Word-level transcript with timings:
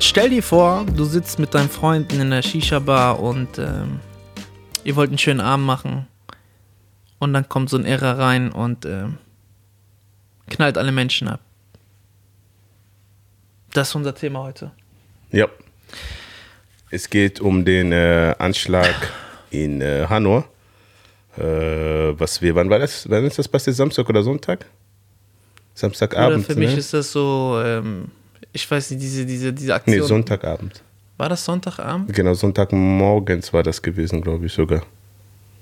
Stell 0.00 0.30
dir 0.30 0.42
vor, 0.42 0.86
du 0.86 1.04
sitzt 1.04 1.38
mit 1.38 1.54
deinen 1.54 1.68
Freunden 1.68 2.20
in 2.20 2.30
der 2.30 2.42
Shisha-Bar 2.42 3.20
und 3.20 3.58
ähm, 3.58 3.98
ihr 4.84 4.94
wollt 4.94 5.10
einen 5.10 5.18
schönen 5.18 5.40
Abend 5.40 5.66
machen. 5.66 6.06
Und 7.18 7.32
dann 7.32 7.48
kommt 7.48 7.68
so 7.68 7.76
ein 7.76 7.84
Irrer 7.84 8.16
rein 8.16 8.52
und 8.52 8.86
ähm, 8.86 9.18
knallt 10.48 10.78
alle 10.78 10.92
Menschen 10.92 11.28
ab. 11.28 11.40
Das 13.72 13.88
ist 13.88 13.94
unser 13.96 14.14
Thema 14.14 14.44
heute. 14.44 14.70
Ja. 15.32 15.48
Es 16.90 17.10
geht 17.10 17.40
um 17.40 17.64
den 17.64 17.92
äh, 17.92 18.34
Anschlag 18.38 18.94
in 19.50 19.80
äh, 19.80 20.06
Hanau. 20.08 20.44
Äh, 21.36 21.42
was 22.18 22.40
wir, 22.40 22.54
wann 22.54 22.70
war 22.70 22.78
das? 22.78 23.10
Wann 23.10 23.24
ist 23.24 23.38
das 23.38 23.48
passiert? 23.48 23.76
Samstag 23.76 24.08
oder 24.08 24.22
Sonntag? 24.22 24.64
Samstagabend. 25.74 26.38
Oder 26.38 26.54
für 26.54 26.58
mich 26.58 26.72
ne? 26.72 26.78
ist 26.78 26.94
das 26.94 27.12
so, 27.12 27.60
ähm, 27.64 28.10
ich 28.58 28.70
weiß 28.70 28.90
nicht, 28.90 29.02
diese, 29.02 29.24
diese, 29.24 29.52
diese 29.52 29.74
Aktion. 29.74 29.96
Nee, 29.96 30.02
Sonntagabend. 30.02 30.82
War 31.16 31.28
das 31.28 31.44
Sonntagabend? 31.44 32.12
Genau, 32.12 32.34
Sonntagmorgens 32.34 33.52
war 33.52 33.62
das 33.62 33.80
gewesen, 33.82 34.20
glaube 34.20 34.46
ich 34.46 34.52
sogar. 34.52 34.82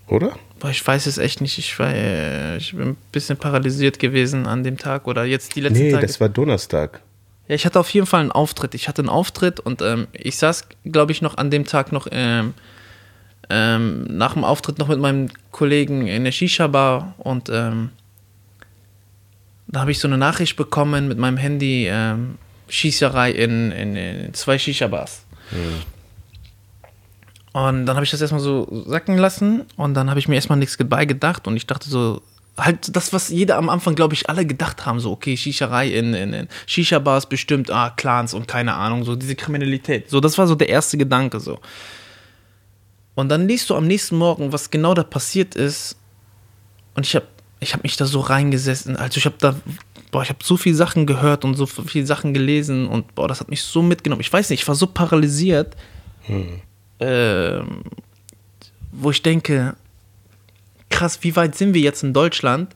Oder? 0.08 0.32
Boah, 0.60 0.70
ich 0.70 0.86
weiß 0.86 1.06
es 1.06 1.18
echt 1.18 1.40
nicht. 1.40 1.58
Ich, 1.58 1.78
war, 1.78 1.92
äh, 1.92 2.56
ich 2.56 2.74
bin 2.74 2.90
ein 2.90 2.96
bisschen 3.12 3.36
paralysiert 3.36 3.98
gewesen 3.98 4.46
an 4.46 4.62
dem 4.62 4.78
Tag 4.78 5.06
oder 5.06 5.24
jetzt 5.24 5.56
die 5.56 5.60
letzten 5.60 5.78
Nee, 5.84 5.92
Tage. 5.92 6.06
das 6.06 6.20
war 6.20 6.28
Donnerstag. 6.28 7.00
Ja, 7.48 7.54
ich 7.54 7.66
hatte 7.66 7.78
auf 7.80 7.90
jeden 7.90 8.06
Fall 8.06 8.20
einen 8.20 8.32
Auftritt. 8.32 8.74
Ich 8.74 8.88
hatte 8.88 9.02
einen 9.02 9.08
Auftritt 9.08 9.60
und 9.60 9.82
ähm, 9.82 10.06
ich 10.12 10.36
saß, 10.38 10.68
glaube 10.84 11.12
ich, 11.12 11.22
noch 11.22 11.36
an 11.36 11.50
dem 11.50 11.64
Tag 11.64 11.92
noch 11.92 12.06
ähm, 12.10 12.54
ähm, 13.50 14.04
nach 14.04 14.34
dem 14.34 14.44
Auftritt 14.44 14.78
noch 14.78 14.88
mit 14.88 14.98
meinem 14.98 15.28
Kollegen 15.52 16.06
in 16.06 16.24
der 16.24 16.32
Shisha-Bar 16.32 17.14
und 17.18 17.48
ähm, 17.52 17.90
da 19.68 19.80
habe 19.80 19.90
ich 19.90 19.98
so 19.98 20.08
eine 20.08 20.18
Nachricht 20.18 20.56
bekommen 20.56 21.08
mit 21.08 21.18
meinem 21.18 21.36
Handy, 21.36 21.86
ähm, 21.88 22.36
Schießerei 22.68 23.30
in, 23.30 23.72
in, 23.72 23.96
in 23.96 24.34
zwei 24.34 24.58
Shisha-Bars. 24.58 25.24
Und 27.52 27.86
dann 27.86 27.96
habe 27.96 28.04
ich 28.04 28.10
das 28.10 28.20
erstmal 28.20 28.42
so 28.42 28.84
sacken 28.86 29.16
lassen 29.16 29.64
und 29.76 29.94
dann 29.94 30.10
habe 30.10 30.18
ich 30.18 30.28
mir 30.28 30.34
erstmal 30.34 30.58
nichts 30.58 30.76
dabei 30.76 31.06
gedacht 31.06 31.46
und 31.46 31.56
ich 31.56 31.66
dachte 31.66 31.88
so, 31.88 32.20
halt 32.58 32.94
das, 32.94 33.12
was 33.12 33.28
jeder 33.28 33.56
am 33.56 33.68
Anfang, 33.68 33.94
glaube 33.94 34.14
ich, 34.14 34.28
alle 34.28 34.44
gedacht 34.44 34.84
haben, 34.86 35.00
so, 35.00 35.12
okay, 35.12 35.36
Shischerei 35.36 35.88
in, 35.88 36.14
in, 36.14 36.32
in 36.32 36.48
Shisha-Bars 36.66 37.26
bestimmt, 37.26 37.70
ah, 37.70 37.90
Clans 37.90 38.34
und 38.34 38.48
keine 38.48 38.74
Ahnung, 38.74 39.04
so 39.04 39.16
diese 39.16 39.36
Kriminalität. 39.36 40.10
So, 40.10 40.20
das 40.20 40.36
war 40.36 40.46
so 40.46 40.54
der 40.54 40.68
erste 40.68 40.98
Gedanke, 40.98 41.40
so. 41.40 41.58
Und 43.14 43.30
dann 43.30 43.48
liest 43.48 43.70
du 43.70 43.74
am 43.74 43.86
nächsten 43.86 44.16
Morgen, 44.16 44.52
was 44.52 44.70
genau 44.70 44.92
da 44.92 45.02
passiert 45.02 45.54
ist 45.54 45.96
und 46.94 47.06
ich 47.06 47.14
habe 47.14 47.26
ich 47.60 47.72
hab 47.72 47.82
mich 47.82 47.96
da 47.96 48.04
so 48.04 48.20
reingesessen, 48.20 48.96
also 48.96 49.16
ich 49.16 49.24
habe 49.24 49.36
da, 49.38 49.56
boah, 50.10 50.22
ich 50.22 50.28
habe 50.28 50.38
so 50.42 50.56
viele 50.56 50.74
Sachen 50.74 51.06
gehört 51.06 51.44
und 51.44 51.54
so 51.54 51.66
viele 51.66 52.06
Sachen 52.06 52.34
gelesen 52.34 52.86
und 52.86 53.14
boah, 53.14 53.28
das 53.28 53.40
hat 53.40 53.48
mich 53.48 53.62
so 53.62 53.82
mitgenommen. 53.82 54.20
Ich 54.20 54.32
weiß 54.32 54.50
nicht, 54.50 54.62
ich 54.62 54.68
war 54.68 54.74
so 54.74 54.86
paralysiert, 54.86 55.76
ähm, 57.00 57.82
wo 58.92 59.10
ich 59.10 59.22
denke, 59.22 59.76
krass, 60.90 61.18
wie 61.22 61.36
weit 61.36 61.54
sind 61.54 61.74
wir 61.74 61.82
jetzt 61.82 62.02
in 62.02 62.12
Deutschland, 62.12 62.74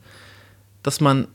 dass 0.83 1.01
man 1.01 1.29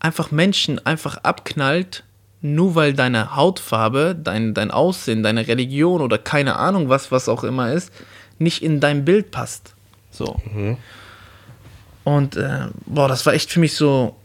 einfach 0.00 0.30
Menschen 0.30 0.84
einfach 0.84 1.18
abknallt, 1.18 2.04
nur 2.40 2.74
weil 2.74 2.92
deine 2.92 3.36
Hautfarbe, 3.36 4.16
dein, 4.20 4.52
dein 4.54 4.70
Aussehen, 4.70 5.22
deine 5.22 5.46
Religion 5.46 6.00
oder 6.00 6.18
keine 6.18 6.56
Ahnung 6.56 6.88
was, 6.88 7.12
was 7.12 7.28
auch 7.28 7.44
immer 7.44 7.72
ist, 7.72 7.92
nicht 8.38 8.62
in 8.62 8.80
dein 8.80 9.04
Bild 9.04 9.30
passt. 9.30 9.74
So. 10.10 10.40
Und 12.04 12.36
äh, 12.36 12.66
boah, 12.86 13.08
das 13.08 13.24
war 13.26 13.32
echt 13.32 13.50
für 13.50 13.60
mich 13.60 13.74
so 13.76 14.16
äh, 14.16 14.21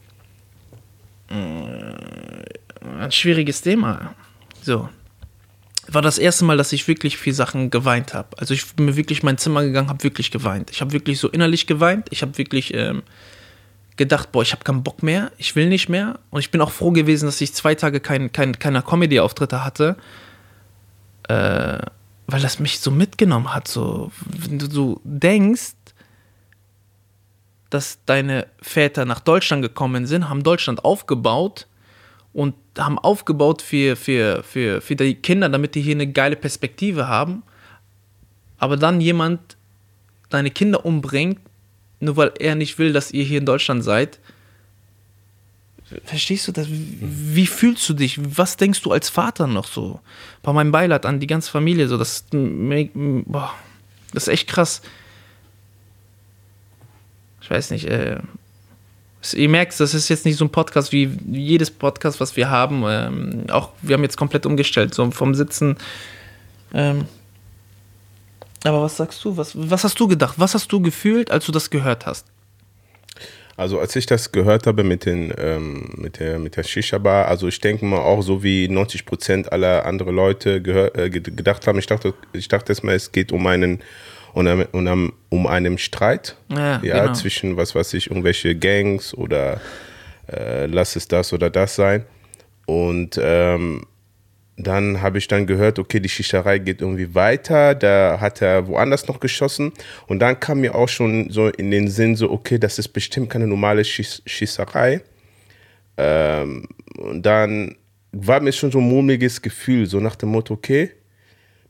ein 1.29 3.11
schwieriges 3.11 3.61
Thema. 3.61 4.13
So. 4.61 4.89
War 5.89 6.01
das 6.01 6.17
erste 6.17 6.43
Mal, 6.43 6.57
dass 6.57 6.73
ich 6.73 6.87
wirklich 6.87 7.17
viel 7.17 7.33
Sachen 7.33 7.69
geweint 7.69 8.13
habe. 8.13 8.37
Also 8.37 8.53
ich 8.53 8.75
bin 8.75 8.87
mir 8.87 8.97
wirklich 8.97 9.21
in 9.21 9.25
mein 9.25 9.37
Zimmer 9.37 9.63
gegangen, 9.63 9.87
habe 9.87 10.03
wirklich 10.03 10.31
geweint. 10.31 10.69
Ich 10.71 10.81
habe 10.81 10.91
wirklich 10.91 11.17
so 11.19 11.29
innerlich 11.29 11.65
geweint. 11.65 12.07
Ich 12.11 12.21
habe 12.21 12.37
wirklich 12.37 12.73
ähm, 12.73 13.03
gedacht, 13.95 14.31
boah, 14.31 14.41
ich 14.41 14.51
habe 14.51 14.63
keinen 14.63 14.83
Bock 14.83 15.01
mehr, 15.01 15.31
ich 15.37 15.55
will 15.55 15.67
nicht 15.67 15.89
mehr. 15.89 16.19
Und 16.29 16.39
ich 16.39 16.51
bin 16.51 16.61
auch 16.61 16.71
froh 16.71 16.91
gewesen, 16.91 17.25
dass 17.25 17.41
ich 17.41 17.53
zwei 17.53 17.75
Tage 17.75 17.99
kein, 17.99 18.31
kein, 18.31 18.57
keine 18.59 18.81
Comedy-Auftritte 18.81 19.63
hatte, 19.63 19.95
äh, 21.29 21.79
weil 22.27 22.41
das 22.41 22.59
mich 22.59 22.79
so 22.79 22.91
mitgenommen 22.91 23.53
hat. 23.53 23.67
So, 23.67 24.11
wenn 24.25 24.59
du 24.59 24.69
so 24.69 25.01
denkst, 25.05 25.76
dass 27.69 27.99
deine 28.05 28.47
Väter 28.61 29.05
nach 29.05 29.19
Deutschland 29.19 29.61
gekommen 29.61 30.05
sind, 30.05 30.29
haben 30.29 30.43
Deutschland 30.43 30.85
aufgebaut 30.85 31.67
und 32.33 32.55
haben 32.77 32.99
aufgebaut 32.99 33.61
für, 33.61 33.95
für, 33.95 34.43
für, 34.43 34.81
für 34.81 34.95
die 34.95 35.15
Kinder, 35.15 35.49
damit 35.49 35.75
die 35.75 35.81
hier 35.81 35.95
eine 35.95 36.07
geile 36.07 36.35
Perspektive 36.35 37.07
haben. 37.07 37.43
Aber 38.57 38.77
dann 38.77 39.01
jemand 39.01 39.57
deine 40.29 40.51
Kinder 40.51 40.85
umbringt, 40.85 41.39
nur 41.99 42.15
weil 42.15 42.31
er 42.39 42.55
nicht 42.55 42.77
will, 42.79 42.93
dass 42.93 43.11
ihr 43.11 43.23
hier 43.23 43.39
in 43.39 43.45
Deutschland 43.45 43.83
seid. 43.83 44.19
Verstehst 46.03 46.47
du 46.47 46.51
das? 46.51 46.67
Wie 46.69 47.47
fühlst 47.47 47.87
du 47.87 47.93
dich? 47.93 48.19
Was 48.37 48.57
denkst 48.57 48.81
du 48.81 48.91
als 48.91 49.09
Vater 49.09 49.47
noch 49.47 49.67
so? 49.67 50.01
Bei 50.43 50.51
meinem 50.51 50.71
Beileid 50.71 51.05
an 51.05 51.19
die 51.19 51.27
ganze 51.27 51.49
Familie, 51.49 51.87
so 51.87 51.97
das, 51.97 52.25
boah, 52.31 53.53
das 54.13 54.23
ist 54.23 54.33
echt 54.33 54.49
krass. 54.49 54.81
Ich 57.47 57.51
weiß 57.51 57.71
nicht, 57.71 57.85
äh, 57.85 58.17
ihr 59.31 59.47
merkt, 59.47 59.79
das 59.79 59.93
ist 59.93 60.09
jetzt 60.09 60.25
nicht 60.25 60.35
so 60.35 60.43
ein 60.43 60.49
Podcast 60.49 60.91
wie 60.91 61.09
jedes 61.31 61.71
Podcast, 61.71 62.19
was 62.19 62.35
wir 62.35 62.49
haben. 62.49 62.83
Ähm, 62.85 63.45
auch 63.49 63.69
wir 63.81 63.93
haben 63.93 64.03
jetzt 64.03 64.17
komplett 64.17 64.45
umgestellt, 64.45 64.93
so 64.93 65.09
vom 65.11 65.33
Sitzen. 65.33 65.77
Ähm, 66.73 67.05
aber 68.65 68.81
was 68.81 68.97
sagst 68.97 69.23
du? 69.23 69.37
Was, 69.37 69.53
was 69.55 69.85
hast 69.85 69.97
du 69.97 70.09
gedacht? 70.09 70.35
Was 70.37 70.55
hast 70.55 70.69
du 70.73 70.81
gefühlt, 70.81 71.31
als 71.31 71.45
du 71.45 71.53
das 71.53 71.69
gehört 71.69 72.05
hast? 72.05 72.25
Also 73.55 73.79
als 73.79 73.95
ich 73.95 74.05
das 74.05 74.33
gehört 74.33 74.67
habe 74.67 74.83
mit, 74.83 75.05
den, 75.05 75.33
ähm, 75.37 75.89
mit 75.95 76.19
der, 76.19 76.39
mit 76.39 76.57
der 76.57 76.63
Shisha-Bar, 76.63 77.29
also 77.29 77.47
ich 77.47 77.61
denke 77.61 77.85
mal 77.85 77.99
auch 77.99 78.23
so 78.23 78.43
wie 78.43 78.67
90 78.67 79.05
Prozent 79.05 79.53
aller 79.53 79.85
andere 79.85 80.11
Leute 80.11 80.61
gehör, 80.61 80.93
äh, 80.97 81.09
gedacht 81.09 81.65
haben, 81.65 81.79
ich 81.79 81.87
dachte, 81.87 82.13
ich 82.33 82.49
dachte 82.49 82.73
erstmal, 82.73 82.95
es 82.95 83.13
geht 83.13 83.31
um 83.31 83.47
einen, 83.47 83.79
um, 84.37 84.47
einen- 84.47 84.87
um, 84.87 85.13
um 85.29 85.47
einen 85.47 85.77
Streit 85.77 86.35
Ja, 86.49 86.79
ja, 86.83 87.01
genau. 87.01 87.13
zwischen, 87.13 87.57
was 87.57 87.73
weiß 87.75 87.93
ich, 87.95 88.07
irgendwelche 88.09 88.55
Gangs 88.55 89.13
oder 89.13 89.59
äh, 90.31 90.65
lass 90.67 90.95
es 90.95 91.07
das 91.07 91.33
oder 91.33 91.49
das 91.49 91.75
sein. 91.75 92.05
Und 92.65 93.19
ähm, 93.21 93.85
dann 94.57 95.01
habe 95.01 95.19
ich 95.19 95.27
dann 95.27 95.45
gehört, 95.45 95.77
okay, 95.79 95.99
die 95.99 96.09
Schießerei 96.09 96.57
geht 96.59 96.81
irgendwie 96.81 97.13
weiter, 97.13 97.75
da 97.75 98.17
hat 98.19 98.41
er 98.41 98.67
woanders 98.67 99.07
noch 99.07 99.19
geschossen. 99.19 99.71
Und 100.07 100.19
dann 100.19 100.39
kam 100.39 100.61
mir 100.61 100.73
auch 100.75 100.89
schon 100.89 101.29
so 101.29 101.47
in 101.47 101.69
den 101.71 101.87
Sinn, 101.87 102.15
so, 102.15 102.31
okay, 102.31 102.57
das 102.57 102.79
ist 102.79 102.87
bestimmt 102.89 103.29
keine 103.29 103.45
normale 103.47 103.85
Schieß 103.85 104.23
Schießerei. 104.25 105.01
Ähm, 105.97 106.67
und 106.97 107.23
dann 107.25 107.75
war 108.11 108.39
mir 108.39 108.51
schon 108.51 108.71
so 108.71 108.79
ein 108.79 108.87
mulmiges 108.87 109.41
Gefühl, 109.41 109.85
so 109.85 109.99
nach 109.99 110.15
dem 110.15 110.29
Motto, 110.29 110.55
okay, 110.55 110.91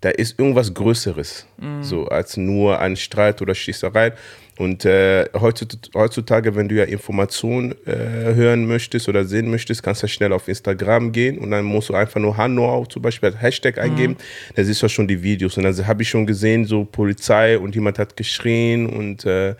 da 0.01 0.09
ist 0.09 0.37
irgendwas 0.37 0.73
Größeres, 0.73 1.47
so 1.81 2.05
als 2.05 2.37
nur 2.37 2.79
ein 2.79 2.95
Streit 2.95 3.41
oder 3.41 3.55
Schießerei. 3.55 4.13
Und 4.57 4.85
äh, 4.85 5.25
heutzutage, 5.33 6.55
wenn 6.55 6.67
du 6.67 6.75
ja 6.75 6.83
Informationen 6.83 7.75
äh, 7.85 8.33
hören 8.33 8.67
möchtest 8.67 9.07
oder 9.07 9.23
sehen 9.23 9.51
möchtest, 9.51 9.83
kannst 9.83 10.01
du 10.01 10.07
schnell 10.07 10.33
auf 10.33 10.47
Instagram 10.47 11.11
gehen 11.11 11.37
und 11.37 11.51
dann 11.51 11.65
musst 11.65 11.89
du 11.89 11.93
einfach 11.93 12.19
nur 12.19 12.37
Hanau 12.37 12.85
zum 12.85 13.03
Beispiel 13.03 13.29
als 13.29 13.41
Hashtag 13.41 13.77
eingeben. 13.77 14.17
Da 14.55 14.63
siehst 14.63 14.81
du 14.81 14.89
schon 14.89 15.07
die 15.07 15.21
Videos. 15.21 15.57
Und 15.57 15.63
dann 15.63 15.87
habe 15.87 16.01
ich 16.01 16.09
schon 16.09 16.25
gesehen, 16.25 16.65
so 16.65 16.85
Polizei 16.85 17.57
und 17.57 17.75
jemand 17.75 17.99
hat 17.99 18.17
geschrien 18.17 18.87
und 18.87 19.25
äh, 19.25 19.55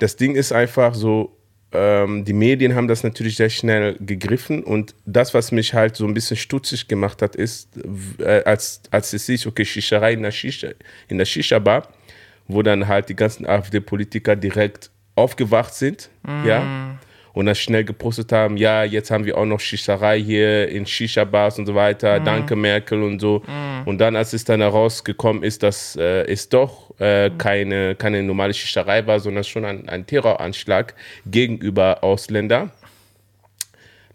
das 0.00 0.16
Ding 0.16 0.34
ist 0.34 0.52
einfach 0.52 0.94
so, 0.94 1.37
ähm, 1.72 2.24
die 2.24 2.32
Medien 2.32 2.74
haben 2.74 2.88
das 2.88 3.02
natürlich 3.02 3.36
sehr 3.36 3.50
schnell 3.50 3.96
gegriffen 4.00 4.64
und 4.64 4.94
das, 5.04 5.34
was 5.34 5.52
mich 5.52 5.74
halt 5.74 5.96
so 5.96 6.06
ein 6.06 6.14
bisschen 6.14 6.36
stutzig 6.36 6.88
gemacht 6.88 7.20
hat, 7.20 7.36
ist, 7.36 7.68
äh, 8.18 8.42
als, 8.44 8.82
als 8.90 9.12
es 9.12 9.26
hieß, 9.26 9.46
okay, 9.46 9.64
Shischerei 9.64 10.14
in 10.14 10.22
der 10.22 10.30
Shisha, 10.30 10.68
in 11.08 11.18
der 11.18 11.26
Shisha-Bar, 11.26 11.88
wo 12.46 12.62
dann 12.62 12.88
halt 12.88 13.10
die 13.10 13.16
ganzen 13.16 13.46
AfD-Politiker 13.46 14.34
direkt 14.34 14.90
aufgewacht 15.14 15.74
sind, 15.74 16.08
ja, 16.46 16.98
und 17.32 17.46
dann 17.46 17.54
schnell 17.54 17.84
gepostet 17.84 18.32
haben, 18.32 18.56
ja, 18.56 18.84
jetzt 18.84 19.10
haben 19.10 19.24
wir 19.24 19.36
auch 19.36 19.44
noch 19.44 19.60
Shischerei 19.60 20.20
hier 20.20 20.68
in 20.68 20.86
Shisha-Bars 20.86 21.58
und 21.58 21.66
so 21.66 21.74
weiter, 21.74 22.20
danke 22.20 22.56
Merkel 22.56 23.02
und 23.02 23.20
so. 23.20 23.42
Und 23.84 23.98
dann, 23.98 24.16
als 24.16 24.32
es 24.32 24.44
dann 24.44 24.60
herausgekommen 24.60 25.42
ist, 25.42 25.62
dass 25.62 25.96
äh, 25.96 26.24
es 26.24 26.48
doch 26.48 26.98
äh, 26.98 27.30
keine, 27.38 27.94
keine 27.94 28.22
normale 28.22 28.54
Shischerei 28.54 29.06
war, 29.06 29.20
sondern 29.20 29.44
schon 29.44 29.64
ein, 29.64 29.88
ein 29.88 30.06
Terroranschlag 30.06 30.94
gegenüber 31.26 32.02
Ausländern, 32.02 32.72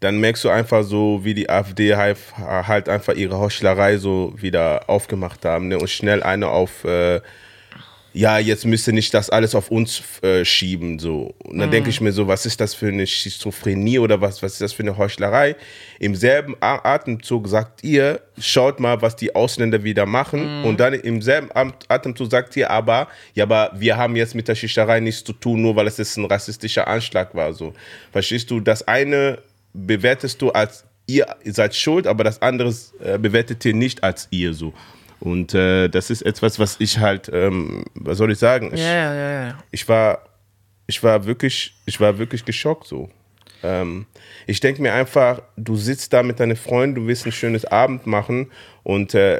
dann 0.03 0.19
merkst 0.19 0.43
du 0.43 0.49
einfach 0.49 0.83
so, 0.83 1.21
wie 1.23 1.33
die 1.33 1.49
AfD 1.49 1.95
halt, 1.95 2.17
halt 2.37 2.89
einfach 2.89 3.15
ihre 3.15 3.39
Heuchlerei 3.39 3.97
so 3.97 4.33
wieder 4.35 4.89
aufgemacht 4.89 5.45
haben 5.45 5.69
ne? 5.69 5.77
und 5.77 5.89
schnell 5.89 6.21
eine 6.21 6.49
auf, 6.49 6.83
äh, 6.83 7.21
ja, 8.13 8.37
jetzt 8.37 8.65
müsste 8.65 8.93
nicht 8.93 9.13
das 9.13 9.29
alles 9.31 9.55
auf 9.55 9.71
uns 9.71 10.03
äh, 10.21 10.45
schieben. 10.45 10.99
So. 10.99 11.33
Und 11.43 11.57
dann 11.57 11.69
mhm. 11.69 11.71
denke 11.71 11.89
ich 11.89 11.99
mir 11.99 12.11
so, 12.11 12.27
was 12.27 12.45
ist 12.45 12.61
das 12.61 12.75
für 12.75 12.87
eine 12.87 13.07
Schizophrenie 13.07 13.97
oder 13.97 14.21
was, 14.21 14.43
was 14.43 14.53
ist 14.53 14.61
das 14.61 14.73
für 14.73 14.83
eine 14.83 14.97
Heuchlerei? 14.97 15.55
Im 15.99 16.13
selben 16.15 16.55
Atemzug 16.59 17.47
sagt 17.47 17.83
ihr, 17.83 18.21
schaut 18.37 18.79
mal, 18.79 19.01
was 19.01 19.15
die 19.15 19.33
Ausländer 19.33 19.83
wieder 19.83 20.05
machen. 20.05 20.59
Mhm. 20.59 20.65
Und 20.65 20.79
dann 20.79 20.93
im 20.93 21.23
selben 21.23 21.49
Atemzug 21.87 22.29
sagt 22.29 22.55
ihr 22.55 22.69
aber, 22.69 23.07
ja, 23.33 23.45
aber 23.45 23.71
wir 23.75 23.97
haben 23.97 24.15
jetzt 24.15 24.35
mit 24.35 24.47
der 24.47 24.55
Schichterei 24.55 24.99
nichts 24.99 25.23
zu 25.23 25.33
tun, 25.33 25.61
nur 25.61 25.75
weil 25.75 25.87
es 25.87 25.97
jetzt 25.97 26.17
ein 26.17 26.25
rassistischer 26.25 26.87
Anschlag 26.87 27.33
war. 27.33 27.51
So. 27.53 27.73
Verstehst 28.11 28.51
du? 28.51 28.59
Das 28.59 28.87
eine 28.87 29.39
bewertest 29.73 30.39
du 30.41 30.51
als 30.51 30.85
ihr 31.07 31.25
seid 31.45 31.75
schuld, 31.75 32.07
aber 32.07 32.23
das 32.23 32.41
andere 32.41 32.73
äh, 33.03 33.17
bewertet 33.17 33.65
ihr 33.65 33.73
nicht 33.73 34.03
als 34.03 34.27
ihr 34.31 34.53
so. 34.53 34.73
Und 35.23 35.53
äh, 35.53 35.87
das 35.87 36.09
ist 36.09 36.21
etwas, 36.21 36.59
was 36.59 36.75
ich 36.81 36.97
halt, 36.97 37.29
ähm, 37.31 37.85
was 37.95 38.17
soll 38.17 38.33
ich 38.33 38.39
sagen? 38.39 38.71
Ich, 38.73 38.81
ja, 38.81 39.13
ja, 39.13 39.45
ja. 39.47 39.57
Ich 39.71 39.87
war, 39.87 40.19
ich 40.85 41.01
war 41.01 41.25
wirklich, 41.25 41.75
ich 41.85 42.01
war 42.01 42.17
wirklich 42.17 42.43
geschockt 42.43 42.87
so. 42.87 43.09
Ähm, 43.63 44.05
ich 44.45 44.59
denke 44.59 44.81
mir 44.81 44.93
einfach, 44.93 45.41
du 45.55 45.75
sitzt 45.75 46.13
da 46.13 46.21
mit 46.21 46.39
deinen 46.39 46.55
Freunden, 46.55 46.95
du 46.95 47.07
willst 47.07 47.25
ein 47.25 47.31
schönes 47.31 47.65
Abend 47.65 48.05
machen 48.05 48.51
und 48.83 49.13
äh, 49.13 49.39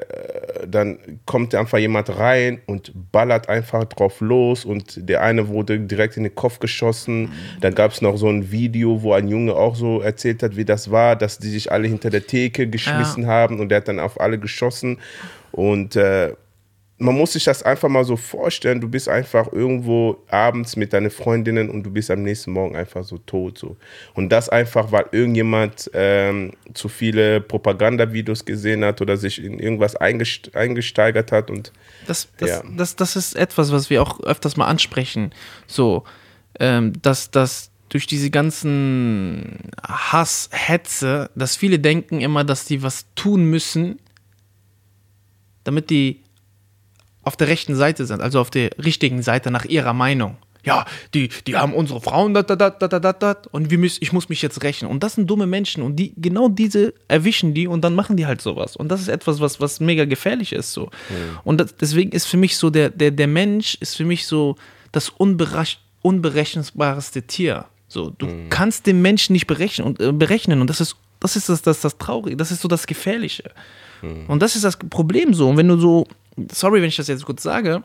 dann 0.65 0.97
kommt 1.25 1.53
einfach 1.53 1.77
jemand 1.77 2.17
rein 2.17 2.61
und 2.65 2.93
ballert 3.11 3.49
einfach 3.49 3.83
drauf 3.83 4.21
los 4.21 4.63
und 4.63 5.09
der 5.09 5.21
eine 5.21 5.49
wurde 5.49 5.79
direkt 5.79 6.15
in 6.15 6.23
den 6.23 6.33
Kopf 6.33 6.59
geschossen. 6.59 7.33
Dann 7.59 7.75
gab 7.75 7.91
es 7.91 8.01
noch 8.01 8.15
so 8.15 8.29
ein 8.29 8.51
Video, 8.51 9.03
wo 9.03 9.13
ein 9.13 9.27
Junge 9.27 9.53
auch 9.55 9.75
so 9.75 9.99
erzählt 10.01 10.41
hat, 10.43 10.55
wie 10.55 10.65
das 10.65 10.89
war, 10.89 11.17
dass 11.17 11.37
die 11.39 11.49
sich 11.49 11.71
alle 11.71 11.89
hinter 11.89 12.09
der 12.09 12.25
Theke 12.25 12.67
geschmissen 12.67 13.23
ja. 13.23 13.29
haben 13.29 13.59
und 13.59 13.69
der 13.69 13.79
hat 13.79 13.89
dann 13.89 13.99
auf 13.99 14.19
alle 14.21 14.39
geschossen. 14.39 14.99
Und 15.51 15.95
äh, 15.95 16.33
man 16.99 17.15
muss 17.15 17.33
sich 17.33 17.43
das 17.43 17.63
einfach 17.63 17.89
mal 17.89 18.05
so 18.05 18.15
vorstellen, 18.15 18.79
du 18.79 18.87
bist 18.87 19.09
einfach 19.09 19.51
irgendwo 19.51 20.23
abends 20.29 20.75
mit 20.75 20.93
deinen 20.93 21.09
Freundinnen 21.09 21.69
und 21.69 21.83
du 21.83 21.91
bist 21.91 22.11
am 22.11 22.21
nächsten 22.21 22.51
Morgen 22.51 22.75
einfach 22.75 23.03
so 23.03 23.17
tot. 23.17 23.57
So. 23.57 23.77
Und 24.13 24.29
das 24.29 24.47
einfach, 24.49 24.91
weil 24.91 25.05
irgendjemand 25.11 25.89
ähm, 25.93 26.53
zu 26.73 26.89
viele 26.89 27.41
Propagandavideos 27.41 28.45
gesehen 28.45 28.85
hat 28.85 29.01
oder 29.01 29.17
sich 29.17 29.43
in 29.43 29.59
irgendwas 29.59 29.95
eingesteigert 29.95 31.31
hat. 31.31 31.49
Und, 31.49 31.71
das, 32.05 32.27
das, 32.37 32.49
ja. 32.49 32.63
das, 32.77 32.95
das 32.95 33.15
ist 33.15 33.35
etwas, 33.35 33.71
was 33.71 33.89
wir 33.89 34.01
auch 34.01 34.19
öfters 34.21 34.55
mal 34.55 34.67
ansprechen. 34.67 35.33
So, 35.67 36.03
ähm, 36.59 36.93
dass, 37.01 37.31
dass 37.31 37.71
durch 37.89 38.07
diese 38.07 38.29
ganzen 38.29 39.71
Hass, 39.83 40.49
Hetze, 40.51 41.31
dass 41.35 41.55
viele 41.55 41.79
denken 41.79 42.21
immer, 42.21 42.43
dass 42.43 42.65
die 42.65 42.81
was 42.83 43.07
tun 43.15 43.45
müssen, 43.45 43.99
damit 45.63 45.89
die 45.89 46.22
auf 47.23 47.35
der 47.35 47.47
rechten 47.47 47.75
Seite 47.75 48.05
sind, 48.05 48.21
also 48.21 48.39
auf 48.39 48.51
der 48.51 48.71
richtigen 48.83 49.21
Seite 49.21 49.51
nach 49.51 49.65
ihrer 49.65 49.93
Meinung. 49.93 50.37
Ja, 50.65 50.85
die, 51.13 51.29
die 51.45 51.57
haben 51.57 51.73
unsere 51.73 51.99
Frauen, 51.99 52.33
dat, 52.33 52.49
dat, 52.49 52.61
dat, 52.61 52.81
dat, 52.81 53.03
dat, 53.03 53.21
dat, 53.21 53.47
und 53.47 53.69
wir 53.69 53.77
müssen, 53.77 53.99
ich 54.01 54.13
muss 54.13 54.29
mich 54.29 54.41
jetzt 54.41 54.63
rächen. 54.63 54.87
Und 54.87 55.03
das 55.03 55.15
sind 55.15 55.29
dumme 55.29 55.45
Menschen 55.45 55.83
und 55.83 55.97
die, 55.97 56.13
genau 56.15 56.47
diese 56.47 56.93
erwischen 57.09 57.53
die 57.53 57.67
und 57.67 57.81
dann 57.81 57.95
machen 57.95 58.15
die 58.15 58.25
halt 58.25 58.41
sowas. 58.41 58.77
Und 58.77 58.87
das 58.87 59.01
ist 59.01 59.09
etwas, 59.09 59.41
was, 59.41 59.59
was 59.59 59.81
mega 59.81 60.05
gefährlich 60.05 60.53
ist. 60.53 60.71
So. 60.71 60.85
Mhm. 60.85 61.39
Und 61.43 61.57
das, 61.59 61.75
deswegen 61.75 62.13
ist 62.13 62.27
für 62.27 62.37
mich 62.37 62.55
so, 62.55 62.69
der, 62.69 62.89
der, 62.89 63.11
der 63.11 63.27
Mensch 63.27 63.75
ist 63.81 63.97
für 63.97 64.05
mich 64.05 64.25
so 64.25 64.55
das 64.93 65.09
unberech 65.09 65.79
unberechenbarste 66.01 67.23
Tier. 67.23 67.65
So, 67.87 68.09
du 68.09 68.27
mhm. 68.27 68.49
kannst 68.49 68.87
den 68.87 69.01
Menschen 69.01 69.33
nicht 69.33 69.47
berechnen 69.47 69.85
und, 69.87 69.99
äh, 69.99 70.11
berechnen 70.11 70.61
und 70.61 70.69
das 70.69 70.79
ist, 70.81 70.95
das 71.19 71.35
ist 71.35 71.49
das, 71.49 71.61
das, 71.61 71.81
das 71.81 71.97
Traurige, 71.97 72.37
das 72.37 72.51
ist 72.51 72.61
so 72.61 72.67
das 72.67 72.87
Gefährliche. 72.87 73.51
Mhm. 74.01 74.25
Und 74.27 74.41
das 74.41 74.55
ist 74.55 74.63
das 74.63 74.77
Problem 74.77 75.33
so. 75.33 75.49
Und 75.49 75.57
wenn 75.57 75.67
du 75.67 75.77
so, 75.77 76.05
sorry, 76.51 76.81
wenn 76.81 76.89
ich 76.89 76.95
das 76.95 77.07
jetzt 77.07 77.25
kurz 77.25 77.43
sage, 77.43 77.83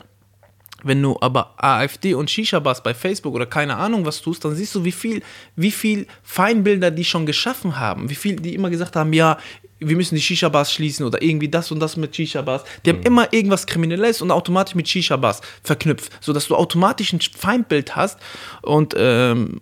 wenn 0.83 1.01
du 1.01 1.17
aber 1.19 1.53
AfD 1.57 2.13
und 2.13 2.29
Shisha-Bars 2.29 2.83
bei 2.83 2.93
Facebook 2.93 3.35
oder 3.35 3.45
keine 3.45 3.75
Ahnung 3.75 4.05
was 4.05 4.21
tust, 4.21 4.45
dann 4.45 4.55
siehst 4.55 4.73
du, 4.75 4.85
wie 4.85 4.91
viel, 4.91 5.21
wie 5.55 5.71
viel 5.71 6.07
Feinbilder 6.23 6.91
die 6.91 7.03
schon 7.03 7.25
geschaffen 7.25 7.79
haben. 7.79 8.09
Wie 8.09 8.15
viel 8.15 8.37
die 8.37 8.55
immer 8.55 8.69
gesagt 8.69 8.95
haben, 8.95 9.11
ja, 9.11 9.37
wir 9.79 9.95
müssen 9.95 10.15
die 10.15 10.21
Shisha-Bars 10.21 10.73
schließen 10.73 11.05
oder 11.05 11.21
irgendwie 11.21 11.49
das 11.49 11.71
und 11.71 11.79
das 11.79 11.97
mit 11.97 12.15
Shisha-Bars. 12.15 12.63
Die 12.85 12.91
haben 12.91 12.99
mhm. 12.99 13.05
immer 13.05 13.33
irgendwas 13.33 13.65
Kriminelles 13.65 14.21
und 14.21 14.31
automatisch 14.31 14.75
mit 14.75 14.87
Shisha-Bars 14.87 15.41
verknüpft, 15.63 16.11
sodass 16.21 16.47
du 16.47 16.55
automatisch 16.55 17.13
ein 17.13 17.19
Feindbild 17.21 17.95
hast 17.95 18.19
und, 18.61 18.93
ähm, 18.97 19.59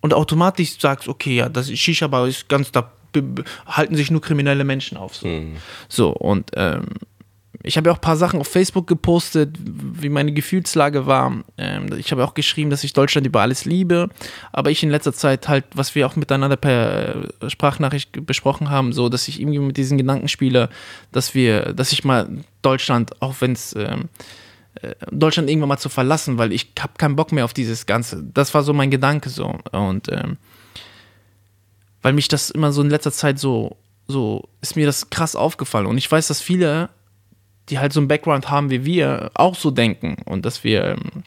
und 0.00 0.14
automatisch 0.14 0.78
sagst, 0.78 1.08
okay, 1.08 1.36
ja, 1.36 1.48
das 1.48 1.70
Shisha-Bar 1.70 2.28
ist 2.28 2.48
ganz 2.48 2.70
da 2.70 2.92
halten 3.66 3.96
sich 3.96 4.12
nur 4.12 4.20
kriminelle 4.20 4.62
Menschen 4.62 4.96
auf. 4.96 5.16
So, 5.16 5.26
mhm. 5.26 5.56
so 5.88 6.10
und 6.10 6.52
ähm, 6.54 6.86
ich 7.62 7.76
habe 7.76 7.88
ja 7.88 7.92
auch 7.92 7.98
ein 7.98 8.02
paar 8.02 8.16
Sachen 8.16 8.40
auf 8.40 8.48
Facebook 8.48 8.86
gepostet, 8.86 9.56
wie 9.60 10.08
meine 10.08 10.32
Gefühlslage 10.32 11.06
war. 11.06 11.44
Ähm, 11.58 11.92
ich 11.98 12.10
habe 12.10 12.24
auch 12.24 12.34
geschrieben, 12.34 12.70
dass 12.70 12.84
ich 12.84 12.92
Deutschland 12.92 13.26
über 13.26 13.42
alles 13.42 13.64
liebe, 13.64 14.08
aber 14.52 14.70
ich 14.70 14.82
in 14.82 14.90
letzter 14.90 15.12
Zeit 15.12 15.48
halt, 15.48 15.64
was 15.74 15.94
wir 15.94 16.06
auch 16.06 16.16
miteinander 16.16 16.56
per 16.56 17.28
Sprachnachricht 17.48 18.24
besprochen 18.24 18.70
haben, 18.70 18.92
so, 18.92 19.08
dass 19.08 19.28
ich 19.28 19.40
irgendwie 19.40 19.58
mit 19.58 19.76
diesen 19.76 19.98
Gedanken 19.98 20.28
spiele, 20.28 20.70
dass 21.12 21.34
wir, 21.34 21.74
dass 21.74 21.92
ich 21.92 22.04
mal 22.04 22.28
Deutschland, 22.62 23.20
auch 23.20 23.34
wenn 23.40 23.52
es 23.52 23.74
ähm, 23.76 24.08
äh, 24.80 24.94
Deutschland 25.10 25.50
irgendwann 25.50 25.68
mal 25.68 25.78
zu 25.78 25.90
verlassen, 25.90 26.38
weil 26.38 26.52
ich 26.52 26.72
habe 26.78 26.94
keinen 26.96 27.16
Bock 27.16 27.32
mehr 27.32 27.44
auf 27.44 27.52
dieses 27.52 27.84
Ganze. 27.84 28.22
Das 28.32 28.54
war 28.54 28.62
so 28.62 28.72
mein 28.72 28.90
Gedanke 28.90 29.28
so 29.28 29.58
und 29.72 30.10
ähm, 30.10 30.38
weil 32.02 32.14
mich 32.14 32.28
das 32.28 32.50
immer 32.50 32.72
so 32.72 32.80
in 32.80 32.88
letzter 32.88 33.12
Zeit 33.12 33.38
so, 33.38 33.76
so 34.08 34.48
ist 34.62 34.76
mir 34.76 34.86
das 34.86 35.10
krass 35.10 35.36
aufgefallen. 35.36 35.86
Und 35.86 35.98
ich 35.98 36.10
weiß, 36.10 36.28
dass 36.28 36.40
viele, 36.40 36.88
die 37.70 37.78
halt 37.78 37.92
so 37.92 38.00
einen 38.00 38.08
Background 38.08 38.50
haben 38.50 38.70
wie 38.70 38.84
wir, 38.84 39.30
auch 39.34 39.54
so 39.54 39.70
denken. 39.70 40.16
Und 40.24 40.44
dass 40.44 40.64
wir. 40.64 40.84
Ähm, 40.84 41.24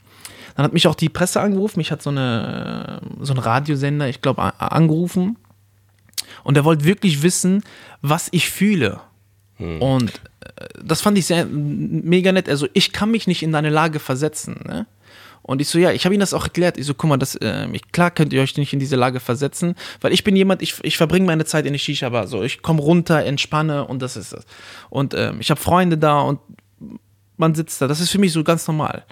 dann 0.55 0.65
hat 0.65 0.73
mich 0.73 0.85
auch 0.85 0.93
die 0.93 1.09
Presse 1.09 1.41
angerufen, 1.41 1.79
mich 1.79 1.91
hat 1.91 2.03
so, 2.03 2.11
eine, 2.11 3.01
so 3.21 3.33
ein 3.33 3.39
Radiosender, 3.39 4.07
ich 4.07 4.21
glaube, 4.21 4.53
angerufen. 4.59 5.37
Und 6.43 6.57
er 6.57 6.63
wollte 6.63 6.85
wirklich 6.85 7.23
wissen, 7.23 7.63
was 8.03 8.27
ich 8.31 8.51
fühle. 8.51 9.01
Hm. 9.55 9.81
Und 9.81 10.21
äh, 10.41 10.67
das 10.83 11.01
fand 11.01 11.17
ich 11.17 11.25
sehr 11.25 11.45
mega 11.45 12.31
nett. 12.31 12.49
Also 12.49 12.67
ich 12.73 12.91
kann 12.91 13.09
mich 13.09 13.25
nicht 13.25 13.41
in 13.41 13.51
deine 13.51 13.69
Lage 13.69 13.99
versetzen. 13.99 14.59
Ne? 14.67 14.85
Und 15.43 15.61
ich 15.61 15.67
so, 15.67 15.77
ja, 15.77 15.91
ich 15.91 16.05
habe 16.05 16.15
ihm 16.15 16.21
das 16.21 16.33
auch 16.33 16.45
erklärt. 16.45 16.77
Ich 16.77 16.85
so, 16.85 16.93
guck 16.93 17.09
mal, 17.09 17.17
das, 17.17 17.35
äh, 17.35 17.67
ich, 17.73 17.91
klar 17.91 18.11
könnt 18.11 18.31
ihr 18.31 18.41
euch 18.41 18.57
nicht 18.57 18.71
in 18.71 18.79
diese 18.79 18.95
Lage 18.95 19.19
versetzen, 19.19 19.75
weil 19.99 20.13
ich 20.13 20.23
bin 20.23 20.35
jemand, 20.35 20.61
ich, 20.61 20.75
ich 20.83 20.97
verbringe 20.97 21.25
meine 21.25 21.45
Zeit 21.45 21.65
in 21.65 21.73
der 21.73 21.79
Shisha-Bar. 21.79 22.27
So, 22.27 22.43
ich 22.43 22.61
komme 22.61 22.81
runter, 22.81 23.23
entspanne 23.25 23.85
und 23.85 24.01
das 24.01 24.15
ist 24.15 24.31
es. 24.31 24.45
Und 24.89 25.13
ähm, 25.13 25.37
ich 25.41 25.51
habe 25.51 25.59
Freunde 25.59 25.97
da 25.97 26.21
und 26.21 26.39
man 27.35 27.55
sitzt 27.55 27.81
da. 27.81 27.87
Das 27.87 27.99
ist 27.99 28.09
für 28.09 28.19
mich 28.19 28.31
so 28.31 28.43
ganz 28.43 28.67
normal. 28.67 29.05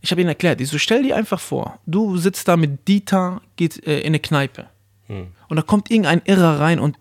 Ich 0.00 0.10
habe 0.10 0.22
ihm 0.22 0.28
erklärt, 0.28 0.60
ich 0.60 0.68
so, 0.68 0.78
stell 0.78 1.02
dir 1.02 1.14
einfach 1.14 1.40
vor, 1.40 1.78
du 1.84 2.16
sitzt 2.16 2.48
da 2.48 2.56
mit 2.56 2.88
Dieter, 2.88 3.42
geht 3.56 3.86
äh, 3.86 4.00
in 4.00 4.08
eine 4.08 4.20
Kneipe. 4.20 4.68
Hm. 5.08 5.28
Und 5.48 5.56
da 5.56 5.62
kommt 5.62 5.90
irgendein 5.90 6.22
Irrer 6.24 6.58
rein 6.58 6.80
und 6.80 6.96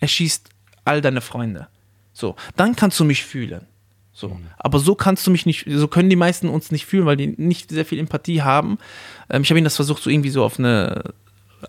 erschießt 0.00 0.50
all 0.84 1.00
deine 1.00 1.22
Freunde. 1.22 1.68
So, 2.12 2.36
dann 2.56 2.76
kannst 2.76 3.00
du 3.00 3.04
mich 3.04 3.24
fühlen. 3.24 3.66
So. 4.16 4.30
Mhm. 4.30 4.46
Aber 4.56 4.78
so 4.78 4.94
kannst 4.94 5.26
du 5.26 5.30
mich 5.30 5.44
nicht, 5.44 5.66
so 5.68 5.88
können 5.88 6.08
die 6.08 6.16
meisten 6.16 6.48
uns 6.48 6.70
nicht 6.70 6.86
fühlen, 6.86 7.04
weil 7.04 7.18
die 7.18 7.34
nicht 7.36 7.70
sehr 7.70 7.84
viel 7.84 7.98
Empathie 7.98 8.40
haben. 8.40 8.78
Ähm, 9.28 9.42
ich 9.42 9.50
habe 9.50 9.58
ihnen 9.58 9.64
das 9.64 9.76
versucht, 9.76 10.02
so 10.02 10.08
irgendwie 10.08 10.30
so 10.30 10.42
auf 10.42 10.58
eine, 10.58 11.12